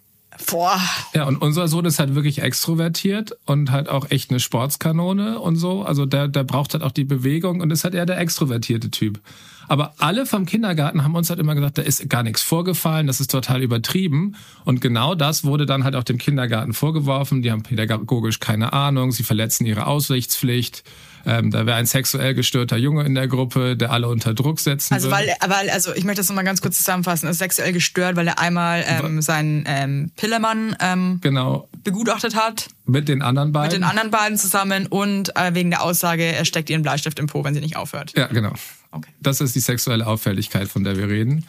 [0.50, 0.80] boah,
[1.14, 5.56] Ja, und unser Sohn ist halt wirklich extrovertiert und halt auch echt eine Sportskanone und
[5.56, 5.84] so.
[5.84, 9.20] Also der, der braucht halt auch die Bewegung und ist halt eher der extrovertierte Typ.
[9.68, 13.22] Aber alle vom Kindergarten haben uns halt immer gesagt, da ist gar nichts vorgefallen, das
[13.22, 14.36] ist total übertrieben.
[14.66, 17.42] Und genau das wurde dann halt auch dem Kindergarten vorgeworfen.
[17.42, 20.84] Die haben pädagogisch keine Ahnung, sie verletzen ihre Aussichtspflicht.
[21.26, 24.94] Ähm, da wäre ein sexuell gestörter Junge in der Gruppe, der alle unter Druck setzen
[24.94, 25.34] Also würde.
[25.40, 27.28] weil, weil, also ich möchte das nochmal ganz kurz zusammenfassen.
[27.28, 32.68] Er ist sexuell gestört, weil er einmal ähm, seinen ähm, Pillermann ähm, Genau, begutachtet hat
[32.86, 33.68] mit den anderen beiden.
[33.68, 37.28] mit den anderen beiden zusammen und äh, wegen der Aussage, er steckt ihren Bleistift im
[37.28, 38.14] Po, wenn sie nicht aufhört.
[38.18, 38.52] Ja, genau.
[38.92, 39.10] Okay.
[39.22, 41.46] Das ist die sexuelle Auffälligkeit, von der wir reden.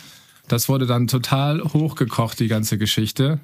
[0.47, 3.41] Das wurde dann total hochgekocht, die ganze Geschichte.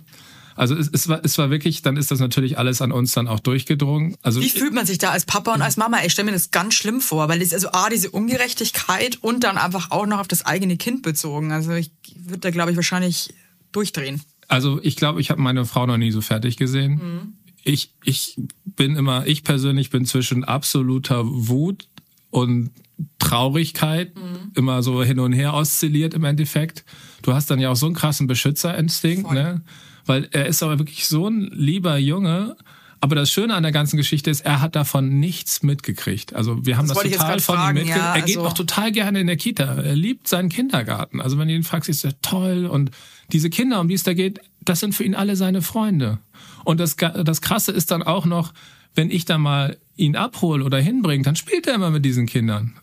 [0.56, 3.28] Also es, es, war, es war wirklich, dann ist das natürlich alles an uns dann
[3.28, 4.16] auch durchgedrungen.
[4.22, 5.98] Also Wie fühlt man sich da als Papa und als Mama?
[6.04, 9.58] Ich stelle mir das ganz schlimm vor, weil es also A, diese Ungerechtigkeit und dann
[9.58, 11.52] einfach auch noch auf das eigene Kind bezogen.
[11.52, 13.32] Also ich würde da, glaube ich, wahrscheinlich
[13.72, 14.20] durchdrehen.
[14.48, 17.36] Also ich glaube, ich habe meine Frau noch nie so fertig gesehen.
[17.62, 21.88] Ich, ich bin immer, ich persönlich bin zwischen absoluter Wut
[22.30, 22.70] und
[23.18, 24.12] Traurigkeit
[24.54, 26.84] immer so hin und her oszilliert im Endeffekt.
[27.22, 29.34] Du hast dann ja auch so einen krassen Beschützerinstinkt, Voll.
[29.34, 29.62] ne?
[30.10, 32.56] Weil er ist aber wirklich so ein lieber Junge,
[33.02, 36.34] Aber das Schöne an der ganzen Geschichte ist, er hat davon nichts mitgekriegt.
[36.34, 38.04] Also wir haben das, jetzt total von ihm fragen, mitgekriegt.
[38.04, 39.64] ja, er geht also- auch total gerne in der Kita.
[39.64, 41.20] Er liebt seinen Kindergarten.
[41.22, 42.66] Also wenn du ihn fragst, ist er toll.
[42.66, 42.90] Und
[43.32, 46.18] diese Kinder, um die es da geht, das sind für ihn alle seine Freunde.
[46.64, 48.52] Und das, das Krasse ist dann auch noch,
[48.94, 52.74] wenn ich dann mal ihn abhole oder hinbringe, dann spielt er immer mit diesen Kindern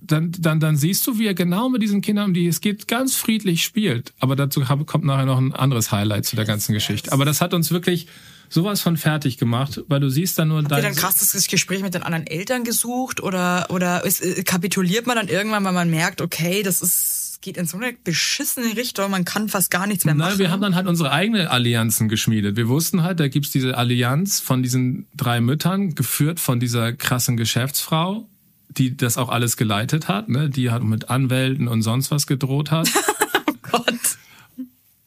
[0.00, 2.88] dann, dann, dann siehst du, wie er genau mit diesen Kindern, um die es geht,
[2.88, 4.12] ganz friedlich spielt.
[4.18, 7.12] Aber dazu kommt nachher noch ein anderes Highlight zu der ganzen Geschichte.
[7.12, 8.08] Aber das hat uns wirklich
[8.48, 11.46] sowas von fertig gemacht, weil du siehst dann nur Habt ihr dein- dann krass das
[11.46, 15.72] Gespräch mit den anderen Eltern gesucht oder, oder ist, äh, kapituliert man dann irgendwann, weil
[15.74, 19.86] man merkt, okay, das ist, geht in so eine beschissene Richtung, man kann fast gar
[19.86, 20.30] nichts mehr machen.
[20.30, 22.56] Nein, wir haben dann halt unsere eigenen Allianzen geschmiedet.
[22.56, 27.36] Wir wussten halt, da gibt's diese Allianz von diesen drei Müttern, geführt von dieser krassen
[27.36, 28.26] Geschäftsfrau,
[28.68, 30.50] die das auch alles geleitet hat, ne?
[30.50, 32.88] die halt mit Anwälten und sonst was gedroht hat.
[33.62, 33.84] Gott.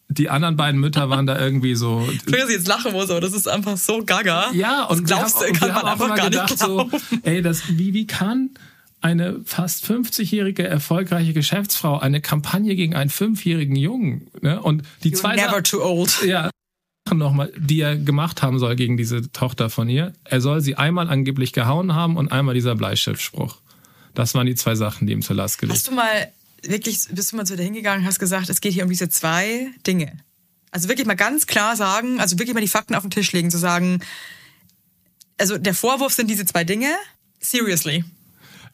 [0.10, 3.10] Die anderen beiden Mütter waren da irgendwie so Ich will, dass ich jetzt lachen muss,
[3.10, 4.52] aber das ist einfach so gaga.
[4.54, 6.92] Ja, und das glaubst haben, du, kann man einfach gar gedacht, nicht so, glauben.
[7.24, 8.50] ey, das, wie, wie kann
[9.00, 14.62] eine fast 50-jährige erfolgreiche Geschäftsfrau eine Kampagne gegen einen fünfjährigen Jungen, ne?
[14.62, 16.24] Und die You're zwei never too old.
[16.24, 16.50] ja,
[17.20, 20.14] nochmal, die er gemacht haben soll gegen diese Tochter von ihr.
[20.24, 23.58] Er soll sie einmal angeblich gehauen haben und einmal dieser Bleistiftspruch.
[24.14, 26.32] Das waren die zwei Sachen, die ihm zur Last gelegt Hast du mal
[26.64, 29.10] wirklich, bist du mal zu dir hingegangen und hast gesagt, es geht hier um diese
[29.10, 30.18] zwei Dinge?
[30.72, 33.52] Also wirklich mal ganz klar sagen, also wirklich mal die Fakten auf den Tisch legen,
[33.52, 34.02] zu sagen,
[35.38, 36.90] also der Vorwurf sind diese zwei Dinge.
[37.40, 38.06] Seriously.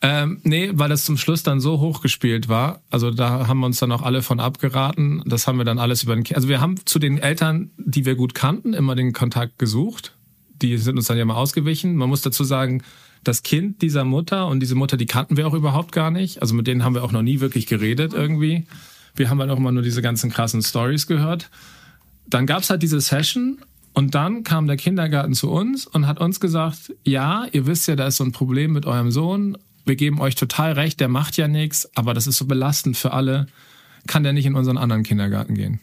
[0.01, 2.81] Ähm, nee, weil das zum Schluss dann so hochgespielt war.
[2.91, 5.23] Also da haben wir uns dann auch alle von abgeraten.
[5.25, 8.05] Das haben wir dann alles über den Ki Also wir haben zu den Eltern, die
[8.05, 10.13] wir gut kannten, immer den Kontakt gesucht.
[10.61, 11.95] Die sind uns dann ja mal ausgewichen.
[11.95, 12.83] Man muss dazu sagen,
[13.23, 16.41] das Kind dieser Mutter und diese Mutter, die kannten wir auch überhaupt gar nicht.
[16.41, 18.67] Also mit denen haben wir auch noch nie wirklich geredet irgendwie.
[19.15, 21.49] Wir haben halt auch immer nur diese ganzen krassen Stories gehört.
[22.27, 23.59] Dann gab's halt diese Session
[23.93, 27.95] und dann kam der Kindergarten zu uns und hat uns gesagt, ja, ihr wisst ja,
[27.95, 29.57] da ist so ein Problem mit eurem Sohn.
[29.87, 33.13] Wir geben euch total recht, der macht ja nichts, aber das ist so belastend für
[33.13, 33.47] alle.
[34.05, 35.79] Kann der nicht in unseren anderen Kindergarten gehen?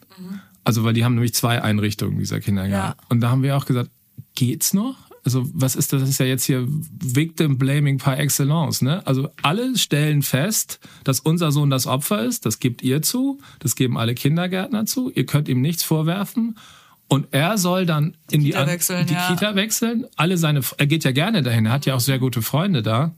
[0.63, 2.97] Also, weil die haben nämlich zwei Einrichtungen, dieser Kindergarten.
[2.99, 3.05] Ja.
[3.09, 3.89] Und da haben wir auch gesagt,
[4.35, 4.95] geht's noch?
[5.23, 6.01] Also, was ist das?
[6.01, 9.05] Das ist ja jetzt hier Victim Blaming par excellence, ne?
[9.05, 12.45] Also, alle stellen fest, dass unser Sohn das Opfer ist.
[12.45, 13.39] Das gebt ihr zu.
[13.59, 15.11] Das geben alle Kindergärtner zu.
[15.11, 16.57] Ihr könnt ihm nichts vorwerfen.
[17.07, 19.27] Und er soll dann in die, Kita an- wechseln, die ja.
[19.27, 20.05] Kita wechseln.
[20.15, 21.67] Alle seine, er geht ja gerne dahin.
[21.67, 23.13] Er hat ja auch sehr gute Freunde da.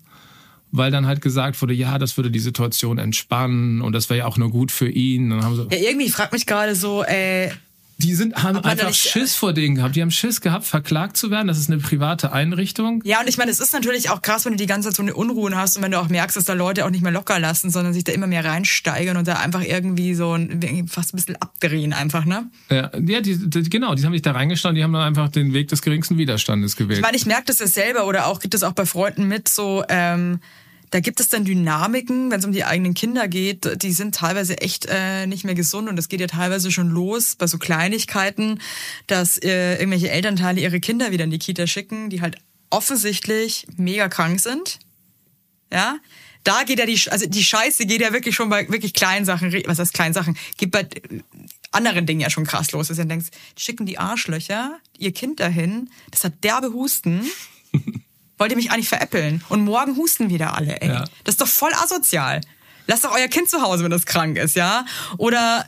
[0.71, 4.25] Weil dann halt gesagt wurde, ja, das würde die Situation entspannen und das wäre ja
[4.25, 5.31] auch nur gut für ihn.
[5.31, 7.49] Ja, irgendwie fragt mich gerade so, äh,
[7.99, 9.95] die sind, haben da einfach nicht- Schiss vor denen gehabt.
[9.95, 11.47] Die haben Schiss gehabt, verklagt zu werden.
[11.47, 13.01] Das ist eine private Einrichtung.
[13.05, 15.01] ja, und ich meine, es ist natürlich auch krass, wenn du die ganze Zeit so
[15.01, 17.39] eine Unruhen hast und wenn du auch merkst, dass da Leute auch nicht mehr locker
[17.39, 21.17] lassen, sondern sich da immer mehr reinsteigern und da einfach irgendwie so ein, fast ein
[21.17, 22.49] bisschen abdrehen einfach, ne?
[22.69, 25.53] Ja, ja die, die, genau, die haben sich da reingestanden, die haben dann einfach den
[25.53, 26.99] Weg des geringsten Widerstandes gewählt.
[26.99, 29.49] Ich meine, ich merke das ja selber oder auch gibt es auch bei Freunden mit
[29.49, 30.39] so, ähm,
[30.91, 34.59] da gibt es dann Dynamiken, wenn es um die eigenen Kinder geht, die sind teilweise
[34.59, 38.59] echt äh, nicht mehr gesund und das geht ja teilweise schon los bei so Kleinigkeiten,
[39.07, 42.37] dass äh, irgendwelche Elternteile ihre Kinder wieder in die Kita schicken, die halt
[42.69, 44.79] offensichtlich mega krank sind.
[45.71, 45.97] Ja,
[46.43, 49.51] da geht ja die, also die Scheiße geht ja wirklich schon bei wirklich kleinen Sachen,
[49.65, 51.21] was heißt kleinen Sachen, geht bei äh,
[51.71, 55.41] anderen Dingen ja schon krass los, dass du dann denkst, schicken die Arschlöcher ihr Kind
[55.41, 57.25] dahin, das hat derbe Husten,
[58.37, 59.43] wollt ihr mich eigentlich veräppeln?
[59.49, 60.89] Und morgen husten wieder alle, ey.
[60.89, 61.05] Ja.
[61.23, 62.41] Das ist doch voll asozial.
[62.87, 64.85] Lasst doch euer Kind zu Hause, wenn das krank ist, ja?
[65.17, 65.65] Oder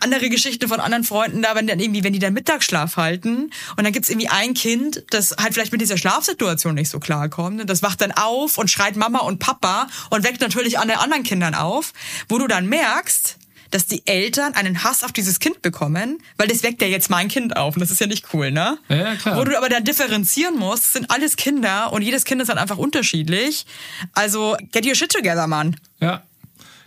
[0.00, 3.84] andere Geschichten von anderen Freunden da, wenn dann irgendwie, wenn die dann Mittagsschlaf halten und
[3.84, 7.68] dann gibt's irgendwie ein Kind, das halt vielleicht mit dieser Schlafsituation nicht so klarkommt und
[7.68, 11.54] das wacht dann auf und schreit Mama und Papa und weckt natürlich alle anderen Kindern
[11.54, 11.92] auf,
[12.28, 13.38] wo du dann merkst,
[13.70, 17.28] dass die Eltern einen Hass auf dieses Kind bekommen, weil das weckt ja jetzt mein
[17.28, 18.78] Kind auf und das ist ja nicht cool, ne?
[18.88, 19.38] Ja, ja, klar.
[19.38, 22.58] Wo du aber dann differenzieren musst, das sind alles Kinder und jedes Kind ist halt
[22.58, 23.66] einfach unterschiedlich.
[24.12, 25.76] Also get your shit together, Mann.
[26.00, 26.22] ja.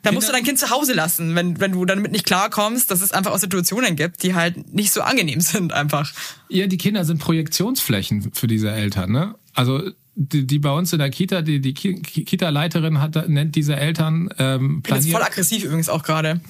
[0.02, 3.02] Da musst du dein Kind zu Hause lassen, wenn, wenn du damit nicht klarkommst, dass
[3.02, 6.14] es einfach auch Situationen gibt, die halt nicht so angenehm sind einfach.
[6.48, 9.36] Ja, die Kinder sind Projektionsflächen für diese Eltern, ne?
[9.54, 13.78] Also die, die bei uns in der Kita, die, die Ki- Kita-Leiterin hat, nennt diese
[13.78, 16.42] Eltern ähm, Bin jetzt voll Planier, aggressiv übrigens auch gerade.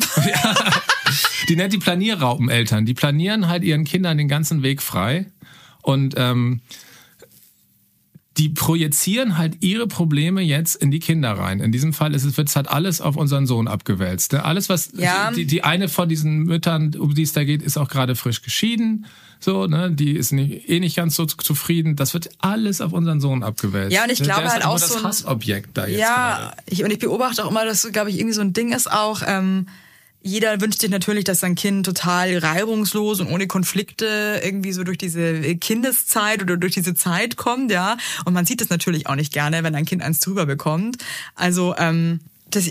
[1.50, 2.86] die nennt die Planierraupeneltern.
[2.86, 5.28] Die planieren halt ihren Kindern den ganzen Weg frei
[5.84, 6.62] und ähm,
[8.38, 11.60] die projizieren halt ihre Probleme jetzt in die Kinder rein.
[11.60, 14.32] In diesem Fall ist es wird halt alles auf unseren Sohn abgewälzt.
[14.34, 14.44] Ne?
[14.46, 15.30] Alles was Ja.
[15.32, 18.42] die, die eine von diesen Müttern, um die es da geht, ist auch gerade frisch
[18.42, 19.06] geschieden.
[19.40, 21.96] So, ne, die ist nicht, eh nicht ganz so zufrieden.
[21.96, 23.94] Das wird alles auf unseren Sohn abgewälzt.
[23.94, 26.92] Ja, und ich glaube halt auch das so ein- Hassobjekt da jetzt ja, ich, und
[26.92, 29.68] ich beobachte auch immer, dass, glaube ich, irgendwie so ein Ding ist auch, ähm,
[30.22, 34.98] jeder wünscht sich natürlich, dass sein Kind total reibungslos und ohne Konflikte irgendwie so durch
[34.98, 37.96] diese Kindeszeit oder durch diese Zeit kommt, ja.
[38.26, 40.98] Und man sieht das natürlich auch nicht gerne, wenn ein Kind eins drüber bekommt.
[41.36, 42.20] Also ähm,
[42.52, 42.70] das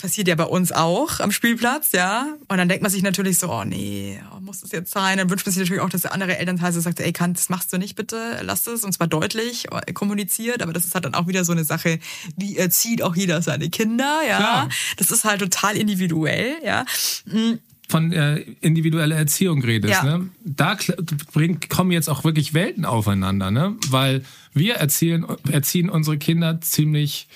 [0.00, 2.26] passiert ja bei uns auch am Spielplatz, ja.
[2.48, 5.18] Und dann denkt man sich natürlich so, oh nee, oh, muss das jetzt sein?
[5.18, 7.48] Dann wünscht man sich natürlich auch, dass der andere Elternteil so sagt, ey, kann, das
[7.48, 8.84] machst du nicht bitte, lass es.
[8.84, 11.98] Und zwar deutlich äh, kommuniziert, aber das ist halt dann auch wieder so eine Sache,
[12.36, 14.36] wie erzieht auch jeder seine Kinder, ja.
[14.36, 14.68] Klar.
[14.96, 16.84] Das ist halt total individuell, ja.
[17.26, 20.02] Mm, von äh, individueller Erziehung redest, Ja.
[20.18, 20.28] ne?
[20.42, 20.96] Da kl-
[21.32, 23.76] bring, kommen jetzt auch wirklich Welten aufeinander, ne?
[23.90, 24.24] Weil
[24.54, 27.28] wir erziehen, erziehen unsere Kinder ziemlich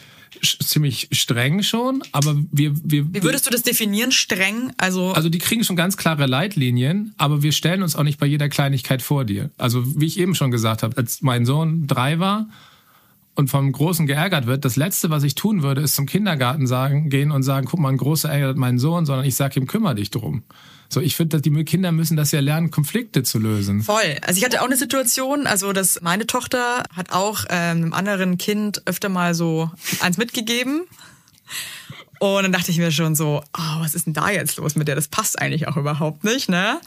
[0.43, 4.73] ziemlich streng schon, aber wir wir Wie würdest du das definieren, streng?
[4.77, 8.27] Also, also die kriegen schon ganz klare Leitlinien, aber wir stellen uns auch nicht bei
[8.27, 9.51] jeder Kleinigkeit vor dir.
[9.59, 12.49] Also wie ich eben schon gesagt habe, als mein Sohn drei war
[13.35, 17.09] und vom Großen geärgert wird, das Letzte, was ich tun würde, ist zum Kindergarten sagen,
[17.09, 19.95] gehen und sagen, guck mal, ein Großer ärgert meinen Sohn, sondern ich sage ihm, kümmere
[19.95, 20.43] dich drum.
[20.91, 23.83] So, ich finde, die Kinder müssen das ja lernen, Konflikte zu lösen.
[23.83, 24.17] Voll.
[24.23, 28.39] Also ich hatte auch eine Situation, also dass meine Tochter hat auch ähm, einem anderen
[28.39, 29.71] Kind öfter mal so
[30.01, 30.87] eins mitgegeben.
[32.21, 34.89] Und dann dachte ich mir schon so, oh, was ist denn da jetzt los mit
[34.89, 34.95] der?
[34.95, 36.81] Das passt eigentlich auch überhaupt nicht, ne?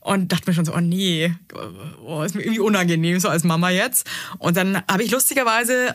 [0.00, 1.34] Und dachte mir schon so, oh nee,
[2.04, 4.08] oh, ist mir irgendwie unangenehm so als Mama jetzt.
[4.38, 5.92] Und dann habe ich lustigerweise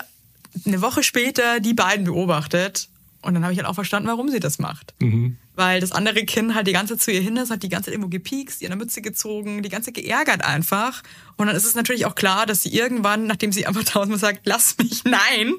[0.65, 2.89] eine Woche später die beiden beobachtet.
[3.25, 4.93] Und dann habe ich halt auch verstanden, warum sie das macht.
[5.55, 7.85] Weil das andere Kind halt die ganze Zeit zu ihr hin ist, hat die ganze
[7.85, 11.01] Zeit irgendwo gepiekst, an der Mütze gezogen, die ganze Zeit geärgert einfach.
[11.35, 14.41] Und dann ist es natürlich auch klar, dass sie irgendwann, nachdem sie einfach tausendmal sagt,
[14.43, 15.53] lass mich, nein,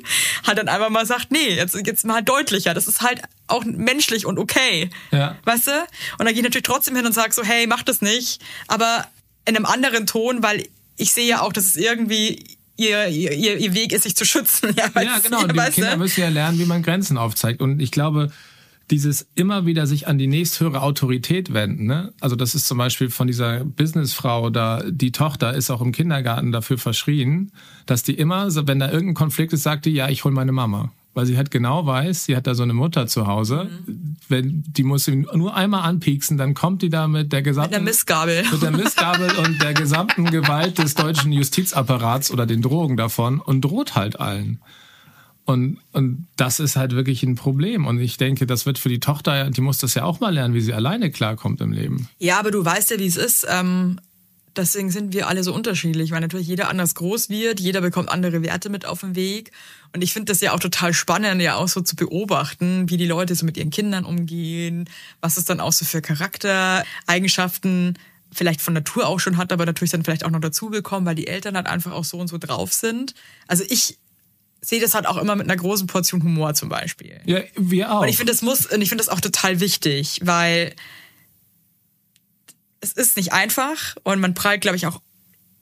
[0.46, 2.72] halt dann einfach mal sagt, nee, jetzt, jetzt mal deutlicher.
[2.72, 4.90] Das ist halt auch menschlich und okay.
[5.10, 5.36] Ja.
[5.44, 5.72] Weißt du?
[5.72, 8.40] Und dann gehe ich natürlich trotzdem hin und sage so, hey, mach das nicht.
[8.68, 9.06] Aber
[9.44, 13.56] in einem anderen Ton, weil ich sehe ja auch, dass es irgendwie ihr, ihr, ihr
[13.58, 14.74] ihr Weg ist, sich zu schützen.
[14.76, 15.46] Ja, Ja, genau.
[15.46, 15.98] Die weißt Kinder du?
[15.98, 17.60] müssen ja lernen, wie man Grenzen aufzeigt.
[17.60, 18.30] Und ich glaube,
[18.90, 21.86] dieses immer wieder sich an die nächsthöhere Autorität wenden.
[21.86, 22.12] Ne?
[22.20, 26.52] Also das ist zum Beispiel von dieser Businessfrau da, die Tochter ist auch im Kindergarten
[26.52, 27.50] dafür verschrien,
[27.86, 30.92] dass die immer, wenn da irgendein Konflikt ist, sagt die, ja, ich hol meine Mama.
[31.16, 33.70] Weil sie halt genau weiß, sie hat da so eine Mutter zu Hause.
[33.86, 34.16] Mhm.
[34.28, 37.76] Wenn die muss sie nur einmal anpieksen, dann kommt die da mit der gesamten Mit
[37.76, 38.44] einer Missgabel.
[38.52, 43.62] mit der Missgabel und der gesamten Gewalt des deutschen Justizapparats oder den Drogen davon und
[43.62, 44.60] droht halt allen.
[45.46, 47.86] Und, und das ist halt wirklich ein Problem.
[47.86, 50.52] Und ich denke, das wird für die Tochter, die muss das ja auch mal lernen,
[50.52, 52.10] wie sie alleine klarkommt im Leben.
[52.18, 53.46] Ja, aber du weißt ja, wie es ist.
[53.48, 53.98] Ähm,
[54.56, 58.42] deswegen sind wir alle so unterschiedlich, weil natürlich jeder anders groß wird, jeder bekommt andere
[58.42, 59.52] Werte mit auf den Weg.
[59.96, 63.06] Und ich finde das ja auch total spannend, ja auch so zu beobachten, wie die
[63.06, 64.90] Leute so mit ihren Kindern umgehen,
[65.22, 67.98] was es dann auch so für Charaktereigenschaften
[68.30, 71.14] vielleicht von Natur auch schon hat, aber natürlich dann vielleicht auch noch dazu bekommen, weil
[71.14, 73.14] die Eltern halt einfach auch so und so drauf sind.
[73.46, 73.96] Also ich
[74.60, 77.18] sehe das halt auch immer mit einer großen Portion Humor zum Beispiel.
[77.24, 78.02] Ja, wir auch.
[78.02, 80.74] Und ich finde, das muss, und ich finde das auch total wichtig, weil
[82.82, 85.00] es ist nicht einfach und man prallt, glaube ich, auch,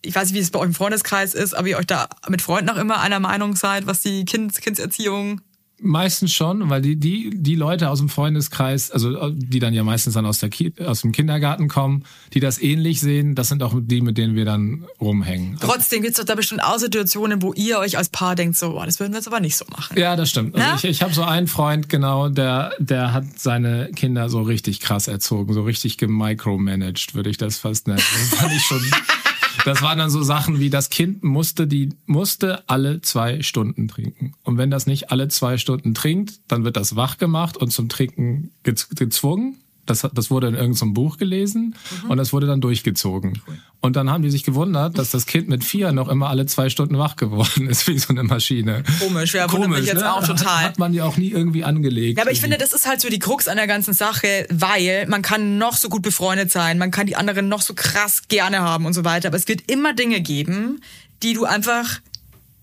[0.04, 2.42] ich weiß nicht, wie es bei euch im Freundeskreis ist, ob ihr euch da mit
[2.42, 5.40] Freunden auch immer einer Meinung seid, was die kind, Kindserziehung.
[5.80, 10.14] Meistens schon, weil die, die, die Leute aus dem Freundeskreis, also die dann ja meistens
[10.14, 13.74] dann aus, der Ki aus dem Kindergarten kommen, die das ähnlich sehen, das sind auch
[13.76, 15.58] die, mit denen wir dann rumhängen.
[15.60, 18.70] Trotzdem gibt es doch da bestimmt auch Situationen, wo ihr euch als Paar denkt, so,
[18.70, 19.98] boah, das würden wir jetzt aber nicht so machen.
[19.98, 20.54] Ja, das stimmt.
[20.54, 24.78] Also ich, ich habe so einen Freund, genau, der, der hat seine Kinder so richtig
[24.78, 27.98] krass erzogen, so richtig gemicromanaged, würde ich das fast nennen.
[28.30, 28.80] Das fand ich schon.
[29.64, 34.34] Das waren dann so Sachen wie das Kind musste die musste alle zwei Stunden trinken
[34.44, 37.88] und wenn das nicht alle zwei Stunden trinkt, dann wird das wach gemacht und zum
[37.88, 39.56] Trinken gez gezwungen.
[39.86, 41.74] Das, das wurde in irgendeinem Buch gelesen
[42.08, 43.42] und das wurde dann durchgezogen.
[43.80, 46.70] Und dann haben die sich gewundert, dass das Kind mit vier noch immer alle zwei
[46.70, 48.82] Stunden wach geworden ist, wie so eine Maschine.
[48.98, 50.64] Komisch, ja, wundert mich jetzt auch Hat- total.
[50.64, 52.16] Hat man die auch nie irgendwie angelegt.
[52.18, 55.06] Ja, aber ich finde, das ist halt so die Krux an der ganzen Sache, weil
[55.08, 58.60] man kann noch so gut befreundet sein, man kann die anderen noch so krass gerne
[58.60, 60.80] haben und so weiter, aber es wird immer Dinge geben,
[61.22, 62.00] die du einfach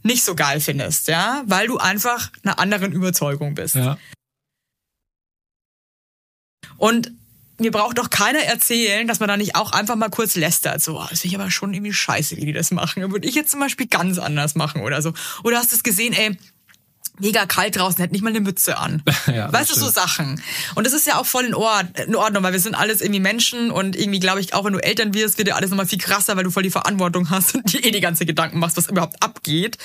[0.03, 3.75] nicht so geil findest, ja, weil du einfach einer anderen Überzeugung bist.
[3.75, 3.97] Ja.
[6.81, 7.11] Und
[7.59, 10.81] mir braucht doch keiner erzählen, dass man da nicht auch einfach mal kurz lästert.
[10.81, 13.11] So, oh, das finde ich aber schon irgendwie scheiße, wie die das machen.
[13.11, 15.13] Würde ich jetzt zum Beispiel ganz anders machen oder so.
[15.43, 16.35] Oder hast du es gesehen, ey,
[17.19, 19.03] mega kalt draußen, hat nicht mal eine Mütze an.
[19.27, 19.89] Ja, weißt du, so.
[19.91, 20.41] Sachen.
[20.73, 23.95] Und das ist ja auch voll in Ordnung, weil wir sind alles irgendwie Menschen und
[23.95, 26.43] irgendwie glaube ich, auch wenn du Eltern wirst, wird dir alles nochmal viel krasser, weil
[26.43, 29.77] du voll die Verantwortung hast und dir eh die ganze Gedanken machst, was überhaupt abgeht.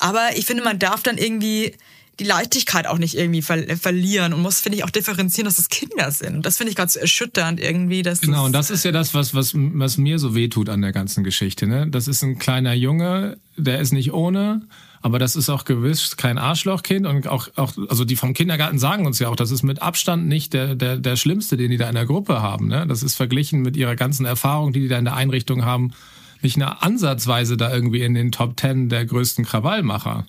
[0.00, 1.76] Aber ich finde, man darf dann irgendwie
[2.22, 5.68] die Leichtigkeit auch nicht irgendwie ver verlieren und muss, finde ich, auch differenzieren, dass das
[5.68, 6.36] Kinder sind.
[6.36, 8.02] Und das finde ich so erschütternd irgendwie.
[8.02, 10.92] Dass Genau, und das ist ja das, was, was, was mir so wehtut an der
[10.92, 11.66] ganzen Geschichte.
[11.66, 11.88] Ne?
[11.88, 14.62] Das ist ein kleiner Junge, der ist nicht ohne,
[15.02, 19.04] Aber das ist auch gewiss kein Arschlochkind und auch, auch, also die vom Kindergarten sagen
[19.04, 21.88] uns ja auch, das ist mit Abstand nicht der, der, der Schlimmste, den die da
[21.88, 22.68] in der Gruppe haben.
[22.68, 22.86] Ne?
[22.86, 25.92] Das ist verglichen mit ihrer ganzen Erfahrung, die die da in der Einrichtung haben,
[26.40, 30.24] nicht eine Ansatzweise da irgendwie in den Top Ten der größten Krawallmacher.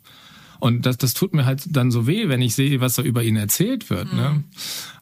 [0.64, 3.22] Und das, das tut mir halt dann so weh, wenn ich sehe, was da über
[3.22, 4.14] ihn erzählt wird.
[4.14, 4.46] Ne?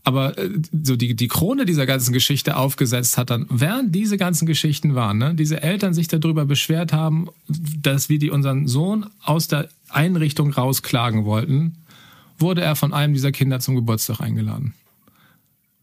[0.04, 0.50] Aber äh,
[0.82, 5.20] so die, die Krone dieser ganzen Geschichte aufgesetzt hat dann, während diese ganzen Geschichten waren,
[5.20, 10.52] ne, diese Eltern sich darüber beschwert haben, dass wir die unseren Sohn aus der Einrichtung
[10.52, 11.78] rausklagen wollten,
[12.40, 14.74] wurde er von einem dieser Kinder zum Geburtstag eingeladen.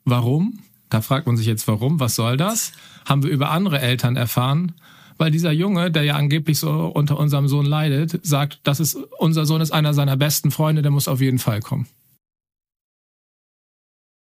[0.05, 0.59] Warum?
[0.91, 2.01] Da fragt man sich jetzt, warum?
[2.01, 2.73] Was soll das?
[3.05, 4.73] Haben wir über andere Eltern erfahren,
[5.19, 9.45] weil dieser Junge, der ja angeblich so unter unserem Sohn leidet, sagt, das ist unser
[9.47, 11.87] Sohn ist einer seiner besten Freunde, der muss auf jeden Fall kommen.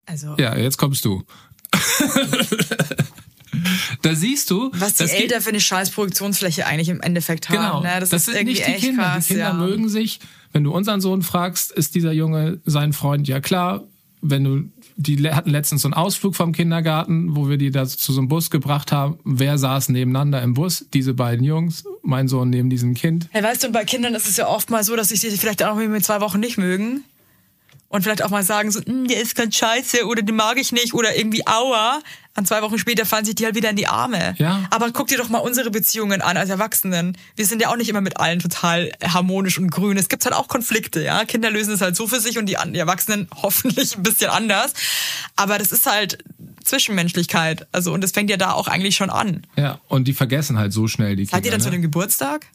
[0.07, 1.23] Also, Ja, jetzt kommst du.
[4.03, 7.57] da siehst du, was die Eltern für eine scheiß Produktionsfläche eigentlich im Endeffekt haben.
[7.57, 8.01] Genau, Ne?
[8.01, 9.03] Das, das, ist sind irgendwie nicht die echt Kinder.
[9.03, 9.27] krass.
[9.27, 9.55] die Kinder ja.
[9.55, 10.21] mögen sich.
[10.53, 13.27] Wenn du unseren Sohn fragst, ist dieser Junge sein Freund.
[13.27, 13.85] Ja klar,
[14.21, 14.65] wenn du
[14.97, 18.29] die hatten letztens so einen Ausflug vom Kindergarten, wo wir die da zu so einem
[18.29, 19.19] Bus gebracht haben.
[19.25, 20.87] Wer saß nebeneinander im Bus?
[20.93, 23.29] Diese beiden Jungs, mein Sohn neben diesem Kind.
[23.31, 25.63] Hey, weißt du, bei Kindern ist es ja oft mal so, dass sich die vielleicht
[25.63, 27.05] auch mit zwei Wochen nicht mögen.
[27.89, 30.73] Und vielleicht auch mal sagen so, "Hm, der ist ganz scheiße oder den mag ich
[30.73, 32.01] nicht oder irgendwie aua.
[32.35, 34.35] An zwei Wochen später fallen sich die halt wieder in die Arme.
[34.39, 34.67] Ja.
[34.71, 37.19] Aber guck dir doch mal unsere Beziehungen an als Erwachsenen.
[37.37, 39.99] Wir sind ja auch nicht immer mit allen total harmonisch und grün.
[39.99, 41.27] Es gibt halt auch Konflikte, ja.
[41.27, 44.73] Kinder lösen es halt so für sich und die, Erwachsenen hoffentlich ein bisschen anders.
[45.37, 46.19] Aber das ist halt
[46.65, 47.67] Zwischenmenschlichkeit.
[47.73, 49.47] Also, und das fängt ja da auch eigentlich schon an.
[49.57, 51.59] Ja, und die vergessen halt so schnell die Seid ihr Kinder.
[51.59, 51.77] dann zu ne?
[51.77, 52.47] dem Geburtstag?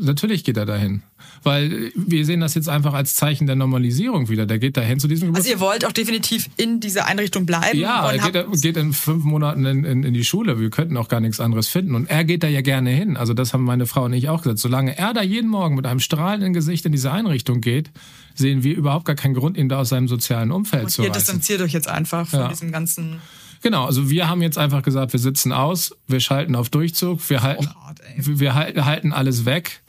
[0.00, 1.02] Natürlich geht er dahin.
[1.42, 4.46] Weil wir sehen das jetzt einfach als Zeichen der Normalisierung wieder.
[4.46, 5.54] Der geht dahin zu diesem Also Geburtstag.
[5.56, 7.78] ihr wollt auch definitiv in dieser Einrichtung bleiben.
[7.78, 10.60] Ja, und er geht, geht in fünf Monaten in, in, in die Schule.
[10.60, 11.94] Wir könnten auch gar nichts anderes finden.
[11.94, 13.16] Und er geht da ja gerne hin.
[13.16, 14.58] Also das haben meine Frau und ich auch gesagt.
[14.60, 17.90] Solange er da jeden Morgen mit einem strahlenden Gesicht in diese Einrichtung geht,
[18.34, 21.20] sehen wir überhaupt gar keinen Grund, ihn da aus seinem sozialen Umfeld zu ihr reißen.
[21.20, 22.48] distanziert euch jetzt einfach von Ja.
[22.48, 23.20] diesem ganzen.
[23.62, 27.42] Genau, also wir haben jetzt einfach gesagt, wir sitzen aus, wir schalten auf Durchzug, wir
[27.42, 28.38] halten, hart, ey.
[28.40, 29.82] wir halten, halten alles weg.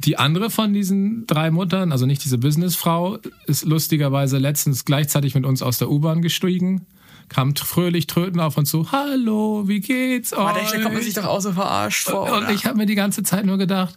[0.00, 5.46] Die andere von diesen drei Muttern, also nicht diese Businessfrau, ist lustigerweise letztens gleichzeitig mit
[5.46, 6.86] uns aus der U-Bahn gestiegen,
[7.28, 11.04] kam fröhlich tröten auf uns zu, hallo, wie geht's Oh, da kommt man euch?
[11.04, 12.24] sich doch auch so verarscht vor.
[12.24, 12.50] Und oder?
[12.50, 13.96] ich habe mir die ganze Zeit nur gedacht,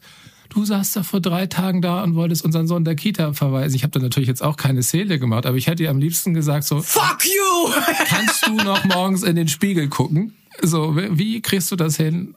[0.50, 3.76] du saßt da vor drei Tagen da und wolltest unseren Sohn der Kita verweisen.
[3.76, 6.34] Ich habe da natürlich jetzt auch keine Szene gemacht, aber ich hätte ihr am liebsten
[6.34, 7.72] gesagt so, Fuck you!
[8.08, 10.34] kannst du noch morgens in den Spiegel gucken?
[10.62, 12.36] So, wie kriegst du das hin?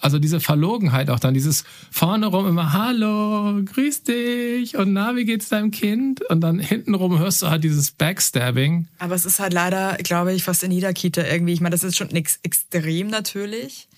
[0.00, 5.26] Also diese Verlogenheit auch dann, dieses vorne rum immer, hallo, grüß dich und na, wie
[5.26, 6.22] geht's deinem Kind?
[6.30, 8.88] Und dann hintenrum hörst du halt dieses Backstabbing.
[8.98, 11.52] Aber es ist halt leider, glaube ich, fast in jeder Kita irgendwie.
[11.52, 13.88] Ich meine, das ist schon ex extrem natürlich.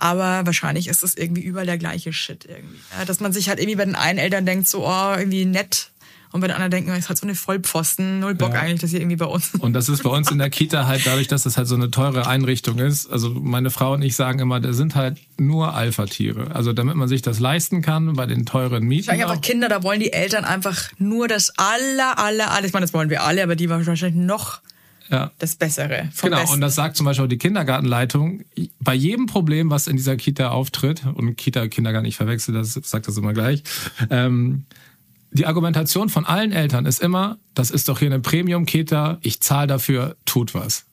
[0.00, 2.78] Aber wahrscheinlich ist es irgendwie überall der gleiche Shit irgendwie.
[2.98, 5.90] Ja, dass man sich halt irgendwie bei den einen Eltern denkt, so, oh, irgendwie nett.
[6.32, 8.20] Und bei den anderen denken, ist halt so eine Vollpfosten.
[8.20, 8.60] Null Bock Ja.
[8.60, 9.50] eigentlich, dass hier irgendwie bei uns.
[9.58, 11.90] Und das ist bei uns in der Kita halt dadurch, dass das halt so eine
[11.90, 13.10] teure Einrichtung ist.
[13.10, 16.54] Also meine Frau und ich sagen immer, da sind halt nur Alpha-Tiere.
[16.54, 19.12] Also damit man sich das leisten kann bei den teuren Mieten.
[19.12, 19.40] Ich einfach.
[19.40, 22.68] Kinder, da wollen die Eltern einfach nur das aller, aller, alles.
[22.68, 24.60] Ich meine, das wollen wir alle, aber die wahrscheinlich noch
[25.10, 25.32] Ja.
[25.38, 26.08] das Bessere.
[26.22, 26.54] Genau, Besten.
[26.54, 28.44] und das sagt zum Beispiel auch die Kindergartenleitung.
[28.78, 33.08] Bei jedem Problem, was in dieser Kita auftritt, und Kita, Kindergarten, ich verwechsel das, sagt
[33.08, 33.62] das immer gleich,
[34.10, 34.64] ähm,
[35.32, 39.68] die Argumentation von allen Eltern ist immer, das ist doch hier eine Premium-Kita, ich zahle
[39.68, 40.86] dafür, tut was.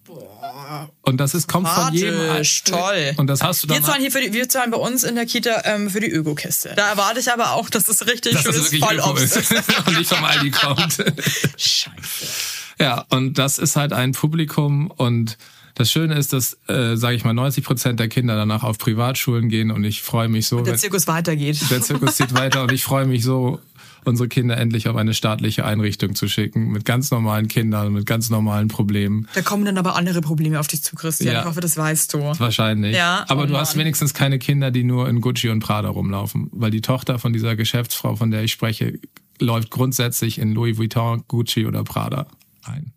[1.01, 2.43] Und das ist, kommt von jedem.
[2.65, 3.13] Toll.
[3.17, 3.77] Und das hast du dann.
[3.77, 6.09] Wir zahlen hier für die, wir zahlen bei uns in der Kita ähm, für die
[6.09, 6.73] Öko-Kiste.
[6.75, 9.53] Da erwarte ich aber auch, dass es richtig für das Vollobst ist ist.
[9.87, 10.97] und nicht vom Aldi kommt.
[11.57, 12.66] Scheiße.
[12.79, 15.37] Ja, und das ist halt ein Publikum und
[15.75, 19.47] das Schöne ist, dass, äh, sage ich mal, 90 Prozent der Kinder danach auf Privatschulen
[19.49, 20.57] gehen und ich freue mich so.
[20.61, 21.59] Der wenn- Zirkus weitergeht.
[21.69, 23.59] der Zirkus zieht weiter und ich freue mich so,
[24.05, 28.29] unsere Kinder endlich auf eine staatliche Einrichtung zu schicken mit ganz normalen Kindern, mit ganz
[28.29, 29.27] normalen Problemen.
[29.35, 31.33] Da kommen dann aber andere Probleme auf dich zu, Christian.
[31.33, 31.39] Ja.
[31.41, 32.19] Ich hoffe, das weißt du.
[32.39, 32.95] Wahrscheinlich.
[32.95, 36.49] Ja, Aber oh du hast wenigstens keine Kinder, die nur in Gucci und Prada rumlaufen.
[36.53, 38.97] Weil die Tochter von dieser Geschäftsfrau, von der ich spreche,
[39.39, 42.27] läuft grundsätzlich in Louis Vuitton, Gucci oder Prada
[42.67, 42.93] ein.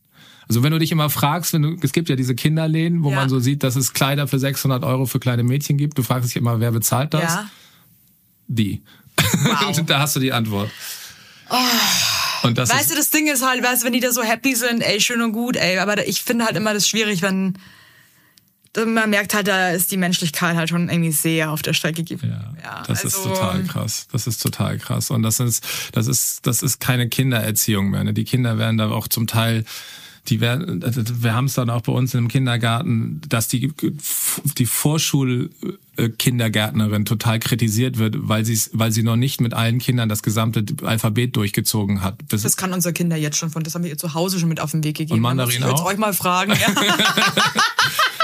[0.48, 3.16] Also wenn du dich immer fragst, wenn du, es gibt ja diese Kinderläden, wo Ja.
[3.16, 5.96] man so sieht, dass es Kleider für 600 Euro für kleine Mädchen gibt.
[5.96, 7.22] Du fragst dich immer, wer bezahlt das?
[7.34, 7.50] Ja.
[8.48, 8.82] Die.
[9.16, 9.78] Wow.
[9.78, 10.70] Und da hast du die Antwort.
[12.42, 14.22] Und das Weißt ist, du, das Ding ist halt, weißt du, wenn die da so
[14.22, 17.54] happy sind, ey, schön und gut, ey, aber ich finde halt immer das schwierig, wenn
[18.76, 22.56] man merkt halt, da ist die Menschlichkeit halt schon irgendwie sehr auf der Strecke geblieben.
[22.62, 24.06] Ja, das ist also, total krass.
[24.12, 25.10] Das ist total krass.
[25.10, 28.04] Und das ist, das ist, das ist keine Kindererziehung mehr.
[28.04, 28.14] Ne?
[28.14, 29.64] Die Kinder werden da auch zum Teil
[30.28, 30.84] die werden,
[31.22, 33.72] wir haben es dann auch bei uns im Kindergarten, dass die,
[34.58, 40.22] die Vorschulkindergärtnerin total kritisiert wird, weil sie weil sie noch nicht mit allen Kindern das
[40.22, 42.20] gesamte Alphabet durchgezogen hat.
[42.28, 44.50] Das, das kann unser Kinder jetzt schon von, das haben wir ihr zu Hause schon
[44.50, 45.16] mit auf den Weg gegeben.
[45.16, 45.86] Und Mandarin ich auch?
[45.86, 46.52] euch mal fragen.
[46.52, 46.68] Ja.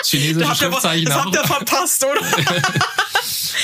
[0.05, 1.25] Chinesische Da habt ihr- Schriftzeichen das auch.
[1.27, 2.21] habt ihr verpasst, oder?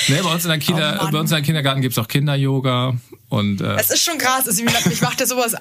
[0.09, 2.95] Nee, bei uns in der Kita, Oh bei uns in der Kindergarten gibt's auch Kinder-Yoga
[3.29, 4.47] und äh, Es ist schon krass.
[4.47, 5.55] Also, mich macht ja sowas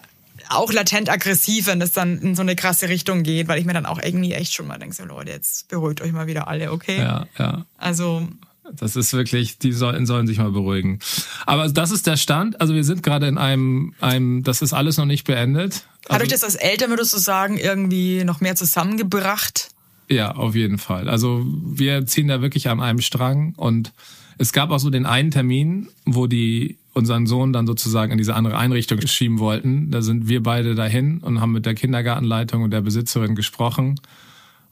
[0.49, 3.73] auch latent aggressiv, wenn das dann in so eine krasse Richtung geht, weil ich mir
[3.73, 6.73] dann auch irgendwie echt schon mal denke, so Leute, jetzt beruhigt euch mal wieder alle,
[6.73, 6.99] okay?
[6.99, 7.65] ja, ja.
[7.79, 8.29] Also,
[8.73, 10.99] Das ist wirklich, die sollen, sollen sich mal beruhigen.
[11.47, 12.61] Aber das ist der Stand.
[12.61, 15.85] Also wir sind gerade in einem, einem, das ist alles noch nicht beendet.
[16.07, 19.69] hat Also, euch das als Eltern, würdest du sagen, irgendwie noch mehr zusammengebracht?
[20.13, 21.09] Ja, auf jeden Fall.
[21.09, 23.93] Also wir ziehen da wirklich an einem Strang und
[24.37, 28.35] es gab auch so den einen Termin, wo die unseren Sohn dann sozusagen in diese
[28.35, 29.91] andere Einrichtung schieben wollten.
[29.91, 33.99] Da sind wir beide dahin und haben mit der Kindergartenleitung und der Besitzerin gesprochen.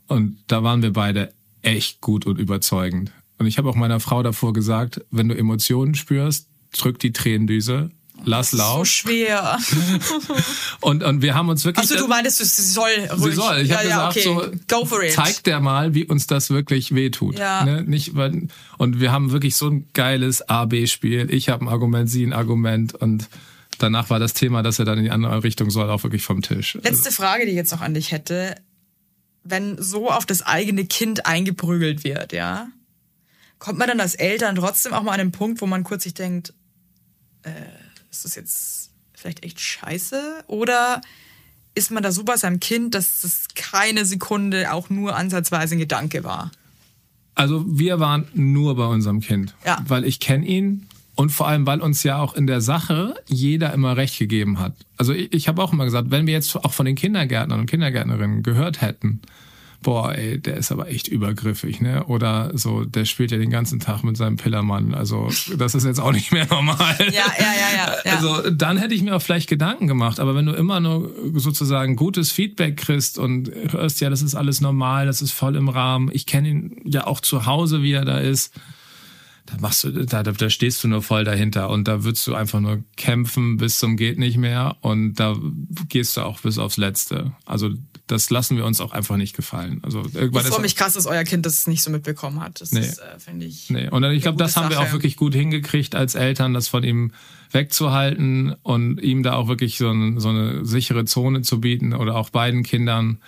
[0.09, 1.33] Und da waren wir beide
[1.63, 3.11] echt gut und überzeugend.
[3.39, 7.91] Und ich habe auch meiner Frau davor gesagt, wenn du Emotionen spürst, drück die Tränendüse,
[8.25, 8.87] lass So laut.
[8.87, 9.59] schwer.
[10.81, 11.85] Und, und wir haben uns wirklich...
[11.85, 13.35] Achso, du meintest, du- sie soll ruhig.
[13.35, 13.59] Sie soll.
[13.61, 14.57] Ich ja, habe ja, gesagt, okay.
[14.69, 15.13] so Go for it.
[15.13, 17.39] zeigt der mal, wie uns das wirklich wehtut.
[17.39, 17.65] Ja.
[17.65, 17.83] Ne?
[17.83, 18.49] Nicht, weil,
[18.79, 21.33] und wir haben wirklich so ein geiles A-B-Spiel.
[21.33, 23.29] Ich habe ein Argument, sie ein Argument und
[23.79, 26.41] danach war das Thema, dass er dann in die andere Richtung soll, auch wirklich vom
[26.43, 26.79] Tisch.
[26.83, 28.55] Letzte Frage, die ich jetzt noch an dich hätte.
[29.45, 32.69] Wenn so auf das eigene Kind eingeprügelt wird, ja,
[33.59, 36.15] kommt man dann als Eltern trotzdem auch mal an den Punkt, wo man kurz sich
[36.15, 36.53] denkt,
[37.43, 37.51] äh,
[38.11, 40.45] ist das jetzt vielleicht echt scheiße?
[40.47, 41.01] Oder
[41.75, 45.79] ist man da so bei seinem Kind, dass das keine Sekunde auch nur ansatzweise ein
[45.79, 46.51] Gedanke war?
[47.35, 49.83] Also wir waren nur bei unserem Kind, Ja.
[49.87, 53.73] weil ich kenne ihn und vor allem, weil uns ja auch in der Sache jeder
[53.73, 54.75] immer recht gegeben hat.
[54.97, 57.67] Also ich, ich habe auch immer gesagt, wenn wir jetzt auch von den Kindergärtnern und
[57.67, 59.21] Kindergärtnerinnen gehört hätten,
[59.83, 62.05] boah, ey, der ist aber echt übergriffig, ne?
[62.05, 64.95] Oder so, der spielt ja den ganzen Tag mit seinem Pillermann.
[64.95, 66.97] Also das ist jetzt auch nicht mehr normal.
[66.99, 67.97] Ja, ja, ja, ja.
[68.05, 68.17] ja.
[68.17, 71.97] Also dann hätte ich mir auch vielleicht Gedanken gemacht, aber wenn du immer nur sozusagen
[71.97, 76.11] gutes Feedback kriegst und hörst, ja, das ist alles normal, das ist voll im Rahmen,
[76.13, 78.55] ich kenne ihn ja auch zu Hause, wie er da ist,
[79.47, 82.35] da machst du, da, da, da stehst du nur voll dahinter und da würdest du
[82.35, 85.37] einfach nur kämpfen bis zum geht nicht mehr und da
[85.89, 87.33] gehst du auch bis aufs Letzte.
[87.47, 87.71] Also
[88.11, 89.81] das lassen wir uns auch einfach nicht gefallen.
[89.83, 92.61] Also ich ist freue mich krass, dass euer Kind das nicht so mitbekommen hat.
[92.61, 92.81] Das Nee.
[92.81, 93.71] ist, äh, finde ich.
[93.71, 96.83] Nee, und ich glaube, das haben wir auch wirklich gut hingekriegt als Eltern, das von
[96.85, 97.13] ihm
[97.53, 102.17] wegzuhalten und ihm da auch wirklich so, ein, so eine sichere Zone zu bieten oder
[102.17, 103.19] auch beiden Kindern.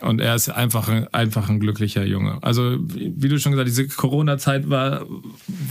[0.00, 2.38] Und er ist einfach, ein- einfach ein glücklicher Junge.
[2.42, 5.04] Also, wie wie du schon gesagt, diese Corona-Zeit war,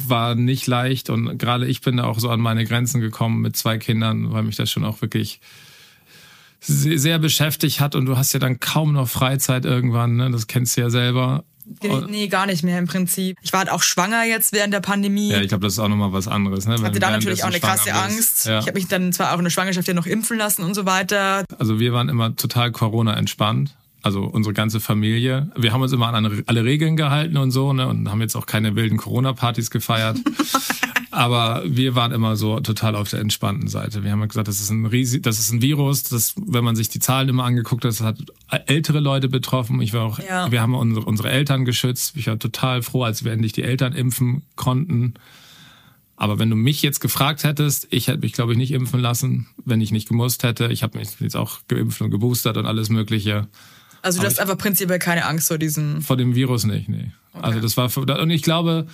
[0.07, 3.55] war nicht leicht und gerade ich bin da auch so an meine Grenzen gekommen mit
[3.55, 5.39] zwei Kindern, weil mich das schon auch wirklich
[6.59, 10.31] sehr, beschäftigt hat und du hast ja dann kaum noch Freizeit irgendwann, ne?
[10.31, 11.43] das kennst du ja selber.
[12.09, 13.37] Nee, gar nicht mehr im Prinzip.
[13.41, 15.31] Ich war halt auch schwanger jetzt während der Pandemie.
[15.31, 16.65] Ja, ich glaube, das ist auch nochmal was anderes.
[16.65, 16.81] Ne?
[16.81, 18.45] hatte da natürlich auch eine krasse Angst.
[18.45, 18.59] Ja.
[18.59, 20.85] Ich habe mich dann zwar auch in der Schwangerschaft ja noch impfen lassen und so
[20.85, 21.43] weiter.
[21.59, 23.75] Also wir waren immer total Corona entspannt.
[24.01, 25.51] Also unsere ganze Familie.
[25.57, 27.87] Wir haben uns immer an alle Regeln gehalten und so, ne?
[27.87, 30.17] Und haben jetzt auch keine wilden Corona-Partys gefeiert.
[31.17, 34.03] Aber wir waren immer so total auf der entspannten Seite.
[34.03, 36.75] Wir haben ja gesagt, das ist ein riesig, das ist ein Virus, das, wenn man
[36.75, 38.19] sich die Zahlen immer angeguckt hat, das hat
[38.67, 39.81] ältere Leute betroffen.
[39.81, 40.51] Ich war auch, Ja.
[40.51, 42.13] wir haben unsere, unsere Eltern geschützt.
[42.17, 45.15] Ich war total froh, als wir endlich die Eltern impfen konnten.
[46.17, 49.47] Aber wenn du mich jetzt gefragt hättest, ich hätte mich, glaube ich, nicht impfen lassen,
[49.65, 50.67] wenn ich nicht gemusst hätte.
[50.67, 53.47] Ich habe mich jetzt auch geimpft und geboostert und alles Mögliche.
[54.03, 56.03] Also du hast einfach prinzipiell keine Angst vor diesem.
[56.03, 57.11] Vor dem Virus nicht, nee.
[57.33, 58.85] Also das war und ich glaube,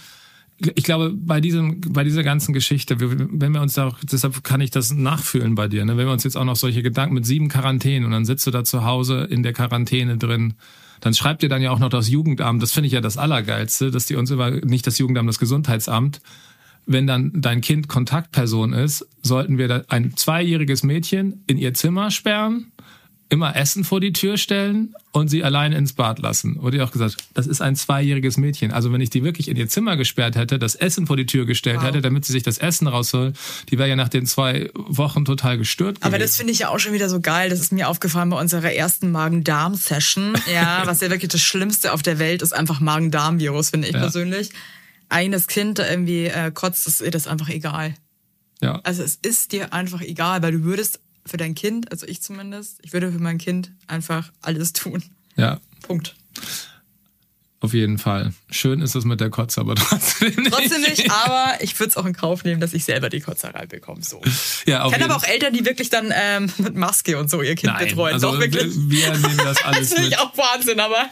[0.59, 4.61] ich glaube bei diesem, bei dieser ganzen Geschichte, wenn wir uns da, auch- deshalb kann
[4.61, 5.97] ich das nachfühlen bei dir, ne?
[5.97, 8.51] wenn wir uns jetzt auch noch solche Gedanken mit sieben Quarantänen und dann sitzt du
[8.51, 10.53] da zu Hause in der Quarantäne drin,
[11.01, 12.61] dann schreibt dir dann ja auch noch das Jugendamt.
[12.61, 16.21] Das finde ich ja das Allergeilste, dass die uns immer nicht das Jugendamt, das Gesundheitsamt
[16.85, 22.11] wenn dann dein Kind Kontaktperson ist, sollten wir da ein zweijähriges Mädchen in ihr Zimmer
[22.11, 22.72] sperren,
[23.33, 26.61] immer Essen vor die Tür stellen und sie alleine ins Bad lassen.
[26.61, 28.71] Wurde ja auch gesagt, das ist ein zweijähriges Mädchen.
[28.71, 31.45] Also wenn ich die wirklich in ihr Zimmer gesperrt hätte, das Essen vor die Tür
[31.45, 33.35] gestellt hätte, damit sie sich das Essen rausholt,
[33.71, 36.21] die wäre ja nach den zwei Wochen total gestört Aber gewesen.
[36.21, 37.49] das finde ich ja auch schon wieder so geil.
[37.49, 40.35] Das ist mir aufgefallen bei unserer ersten Magen-Darm-Session.
[40.53, 43.99] Ja, was ja wirklich das Schlimmste auf der Welt ist, einfach Magen-Darm-Virus, finde ich Ja.
[44.01, 44.49] persönlich.
[45.09, 47.93] Eines Kind irgendwie äh, kotzt, ist ihr das einfach egal.
[48.61, 48.79] ja.
[48.83, 52.79] Also es ist dir einfach egal, weil du würdest für dein Kind, also ich zumindest,
[52.83, 55.03] ich würde für mein Kind einfach alles tun.
[55.35, 55.59] ja.
[55.81, 56.15] Punkt.
[57.63, 58.33] Auf jeden Fall.
[58.49, 60.51] Schön ist es mit der Kotze, aber trotzdem nicht.
[60.51, 63.65] Trotzdem nicht, aber ich würde es auch in Kauf nehmen, dass ich selber die Kotzerei
[63.67, 64.03] bekomme.
[64.03, 64.21] So.
[64.65, 67.55] Ja, Ich kenne aber auch Eltern, die wirklich dann ähm, mit Maske und so ihr
[67.55, 68.15] Kind Nein, betreuen.
[68.15, 68.73] also Doch, wirklich.
[68.75, 71.05] wir nehmen das alles das finde ich auch Wahnsinn, aber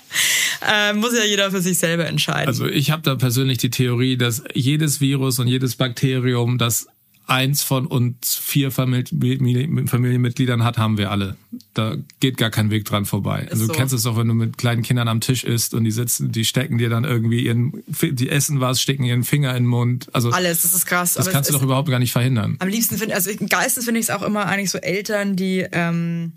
[0.70, 2.48] äh, muss ja jeder für sich selber entscheiden.
[2.50, 6.88] Also ich habe da persönlich die Theorie, dass jedes Virus und jedes Bakterium, das
[7.32, 11.38] eins von uns vier Famili- Familienmitgliedern hat, haben wir alle.
[11.74, 13.48] Da geht gar kein Weg dran vorbei.
[13.50, 13.72] Also so.
[13.72, 16.34] du kennst es doch, wenn du mit kleinen Kindern am Tisch isst und die sitzen,
[16.34, 20.14] die stecken dir dann irgendwie ihren, die essen was, stecken ihren Finger in den Mund.
[20.14, 21.14] Also Alles, das ist krass.
[21.14, 22.58] das kannst du ist, doch überhaupt gar nicht verhindern.
[22.60, 25.66] Am liebsten finde also am geilsten finde ich es auch immer eigentlich so Eltern, die,
[25.72, 26.34] ähm,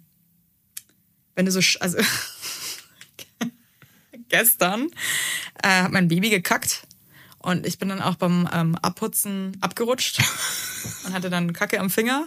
[1.34, 1.98] wenn du so, also
[4.28, 4.90] gestern
[5.60, 6.86] äh, hat mein Baby gekackt
[7.44, 10.20] und ich bin dann auch beim ähm, Abputzen abgerutscht
[11.04, 12.26] und hatte dann Kacke am Finger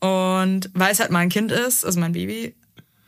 [0.00, 2.54] und weil es halt mein Kind ist, also mein Baby,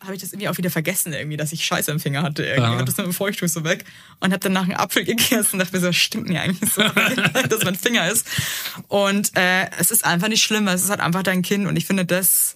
[0.00, 2.62] habe ich das irgendwie auch wieder vergessen irgendwie, dass ich Scheiße im Finger hatte irgendwie.
[2.62, 2.72] Aha.
[2.74, 3.84] Ich hab das mit dem Feuchttuch so weg
[4.20, 6.82] und habe danach einen Apfel gegessen und dachte mir so, stimmt mir eigentlich so,
[7.48, 8.26] dass mein Finger ist.
[8.88, 11.84] Und äh, es ist einfach nicht schlimm, es ist halt einfach dein Kind und ich
[11.84, 12.54] finde, das,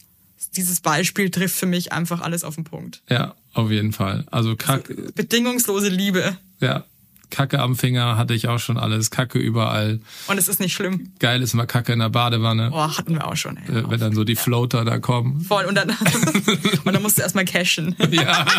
[0.57, 3.03] dieses Beispiel trifft für mich einfach alles auf den Punkt.
[3.11, 4.27] Ja, auf jeden Fall.
[4.31, 6.85] Also Kack, Bedingungslose Liebe ja,
[7.31, 9.11] Kacke am Finger hatte ich auch schon alles.
[9.11, 10.01] Kacke überall.
[10.29, 11.13] und es ist nicht schlimm.
[11.19, 12.71] Geil ist immer Kacke in der Badewanne.
[12.71, 13.57] Boah, hatten wir auch schon.
[13.57, 13.79] Ey.
[13.81, 15.41] Äh, wenn dann so die Floater da kommen.
[15.41, 15.65] Voll.
[15.65, 15.91] Und dann,
[16.85, 17.95] und dann musst du erstmal cashen.
[18.11, 18.45] Ja,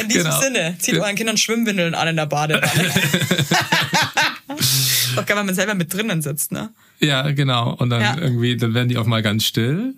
[0.00, 0.40] In diesem Genau.
[0.40, 2.90] Sinne, zieht euren Kindern Schwimmwindeln an in der Badewanne.
[5.16, 6.70] Doch geil, wenn man selber mit drinnen sitzt, ne?
[7.00, 7.74] ja, genau.
[7.74, 8.16] Und dann Ja.
[8.18, 9.94] Irgendwie, dann werden die auf mal ganz still.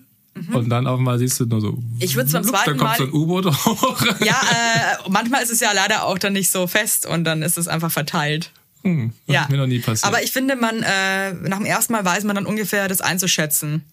[0.52, 1.78] Und dann auf mal siehst du nur so.
[2.00, 4.02] Ich würd's beim da zweiten kommt Mal- so ein U-Boot hoch.
[4.20, 7.56] Ja, äh, manchmal ist es ja leider auch dann nicht so fest und dann ist
[7.56, 8.50] es einfach verteilt.
[8.82, 9.42] Hm, das Ja.
[9.42, 10.04] ist mir noch nie passiert.
[10.06, 13.84] Aber ich finde, man äh, nach dem ersten Mal weiß man dann ungefähr das einzuschätzen.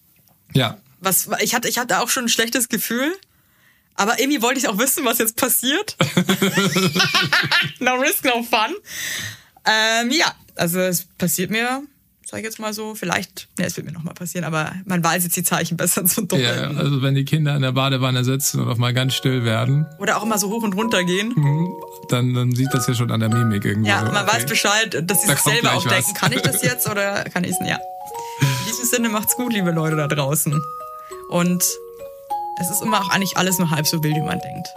[0.52, 3.12] ja, Was ich hatte, ich hatte auch schon ein schlechtes Gefühl,
[3.94, 5.96] aber irgendwie wollte ich auch wissen, was jetzt passiert.
[7.80, 8.74] no risk, no fun.
[9.64, 11.82] Ähm, ja, also es passiert mir,
[12.32, 15.04] sag ich jetzt mal so, vielleicht, ne, es wird mir noch mal passieren, aber man
[15.04, 16.78] weiß jetzt die Zeichen besser zu ja, doppeln.
[16.78, 20.16] also wenn die Kinder in der Badewanne sitzen und auf mal ganz still werden, Oder
[20.16, 21.34] auch immer so hoch und runter gehen.
[22.08, 23.90] dann, dann sieht das ja schon an der Mimik irgendwie.
[23.90, 24.36] Ja, man okay.
[24.36, 27.44] weiß Bescheid, dass sie Da sich selber auch denken, kann ich das jetzt oder kann
[27.44, 27.70] ich es nicht?
[27.70, 27.78] Ja.
[28.40, 30.58] In diesem Sinne macht's gut, liebe Leute da draußen.
[31.28, 31.62] Und
[32.60, 34.68] es ist immer auch eigentlich alles nur halb so wild, wie man denkt.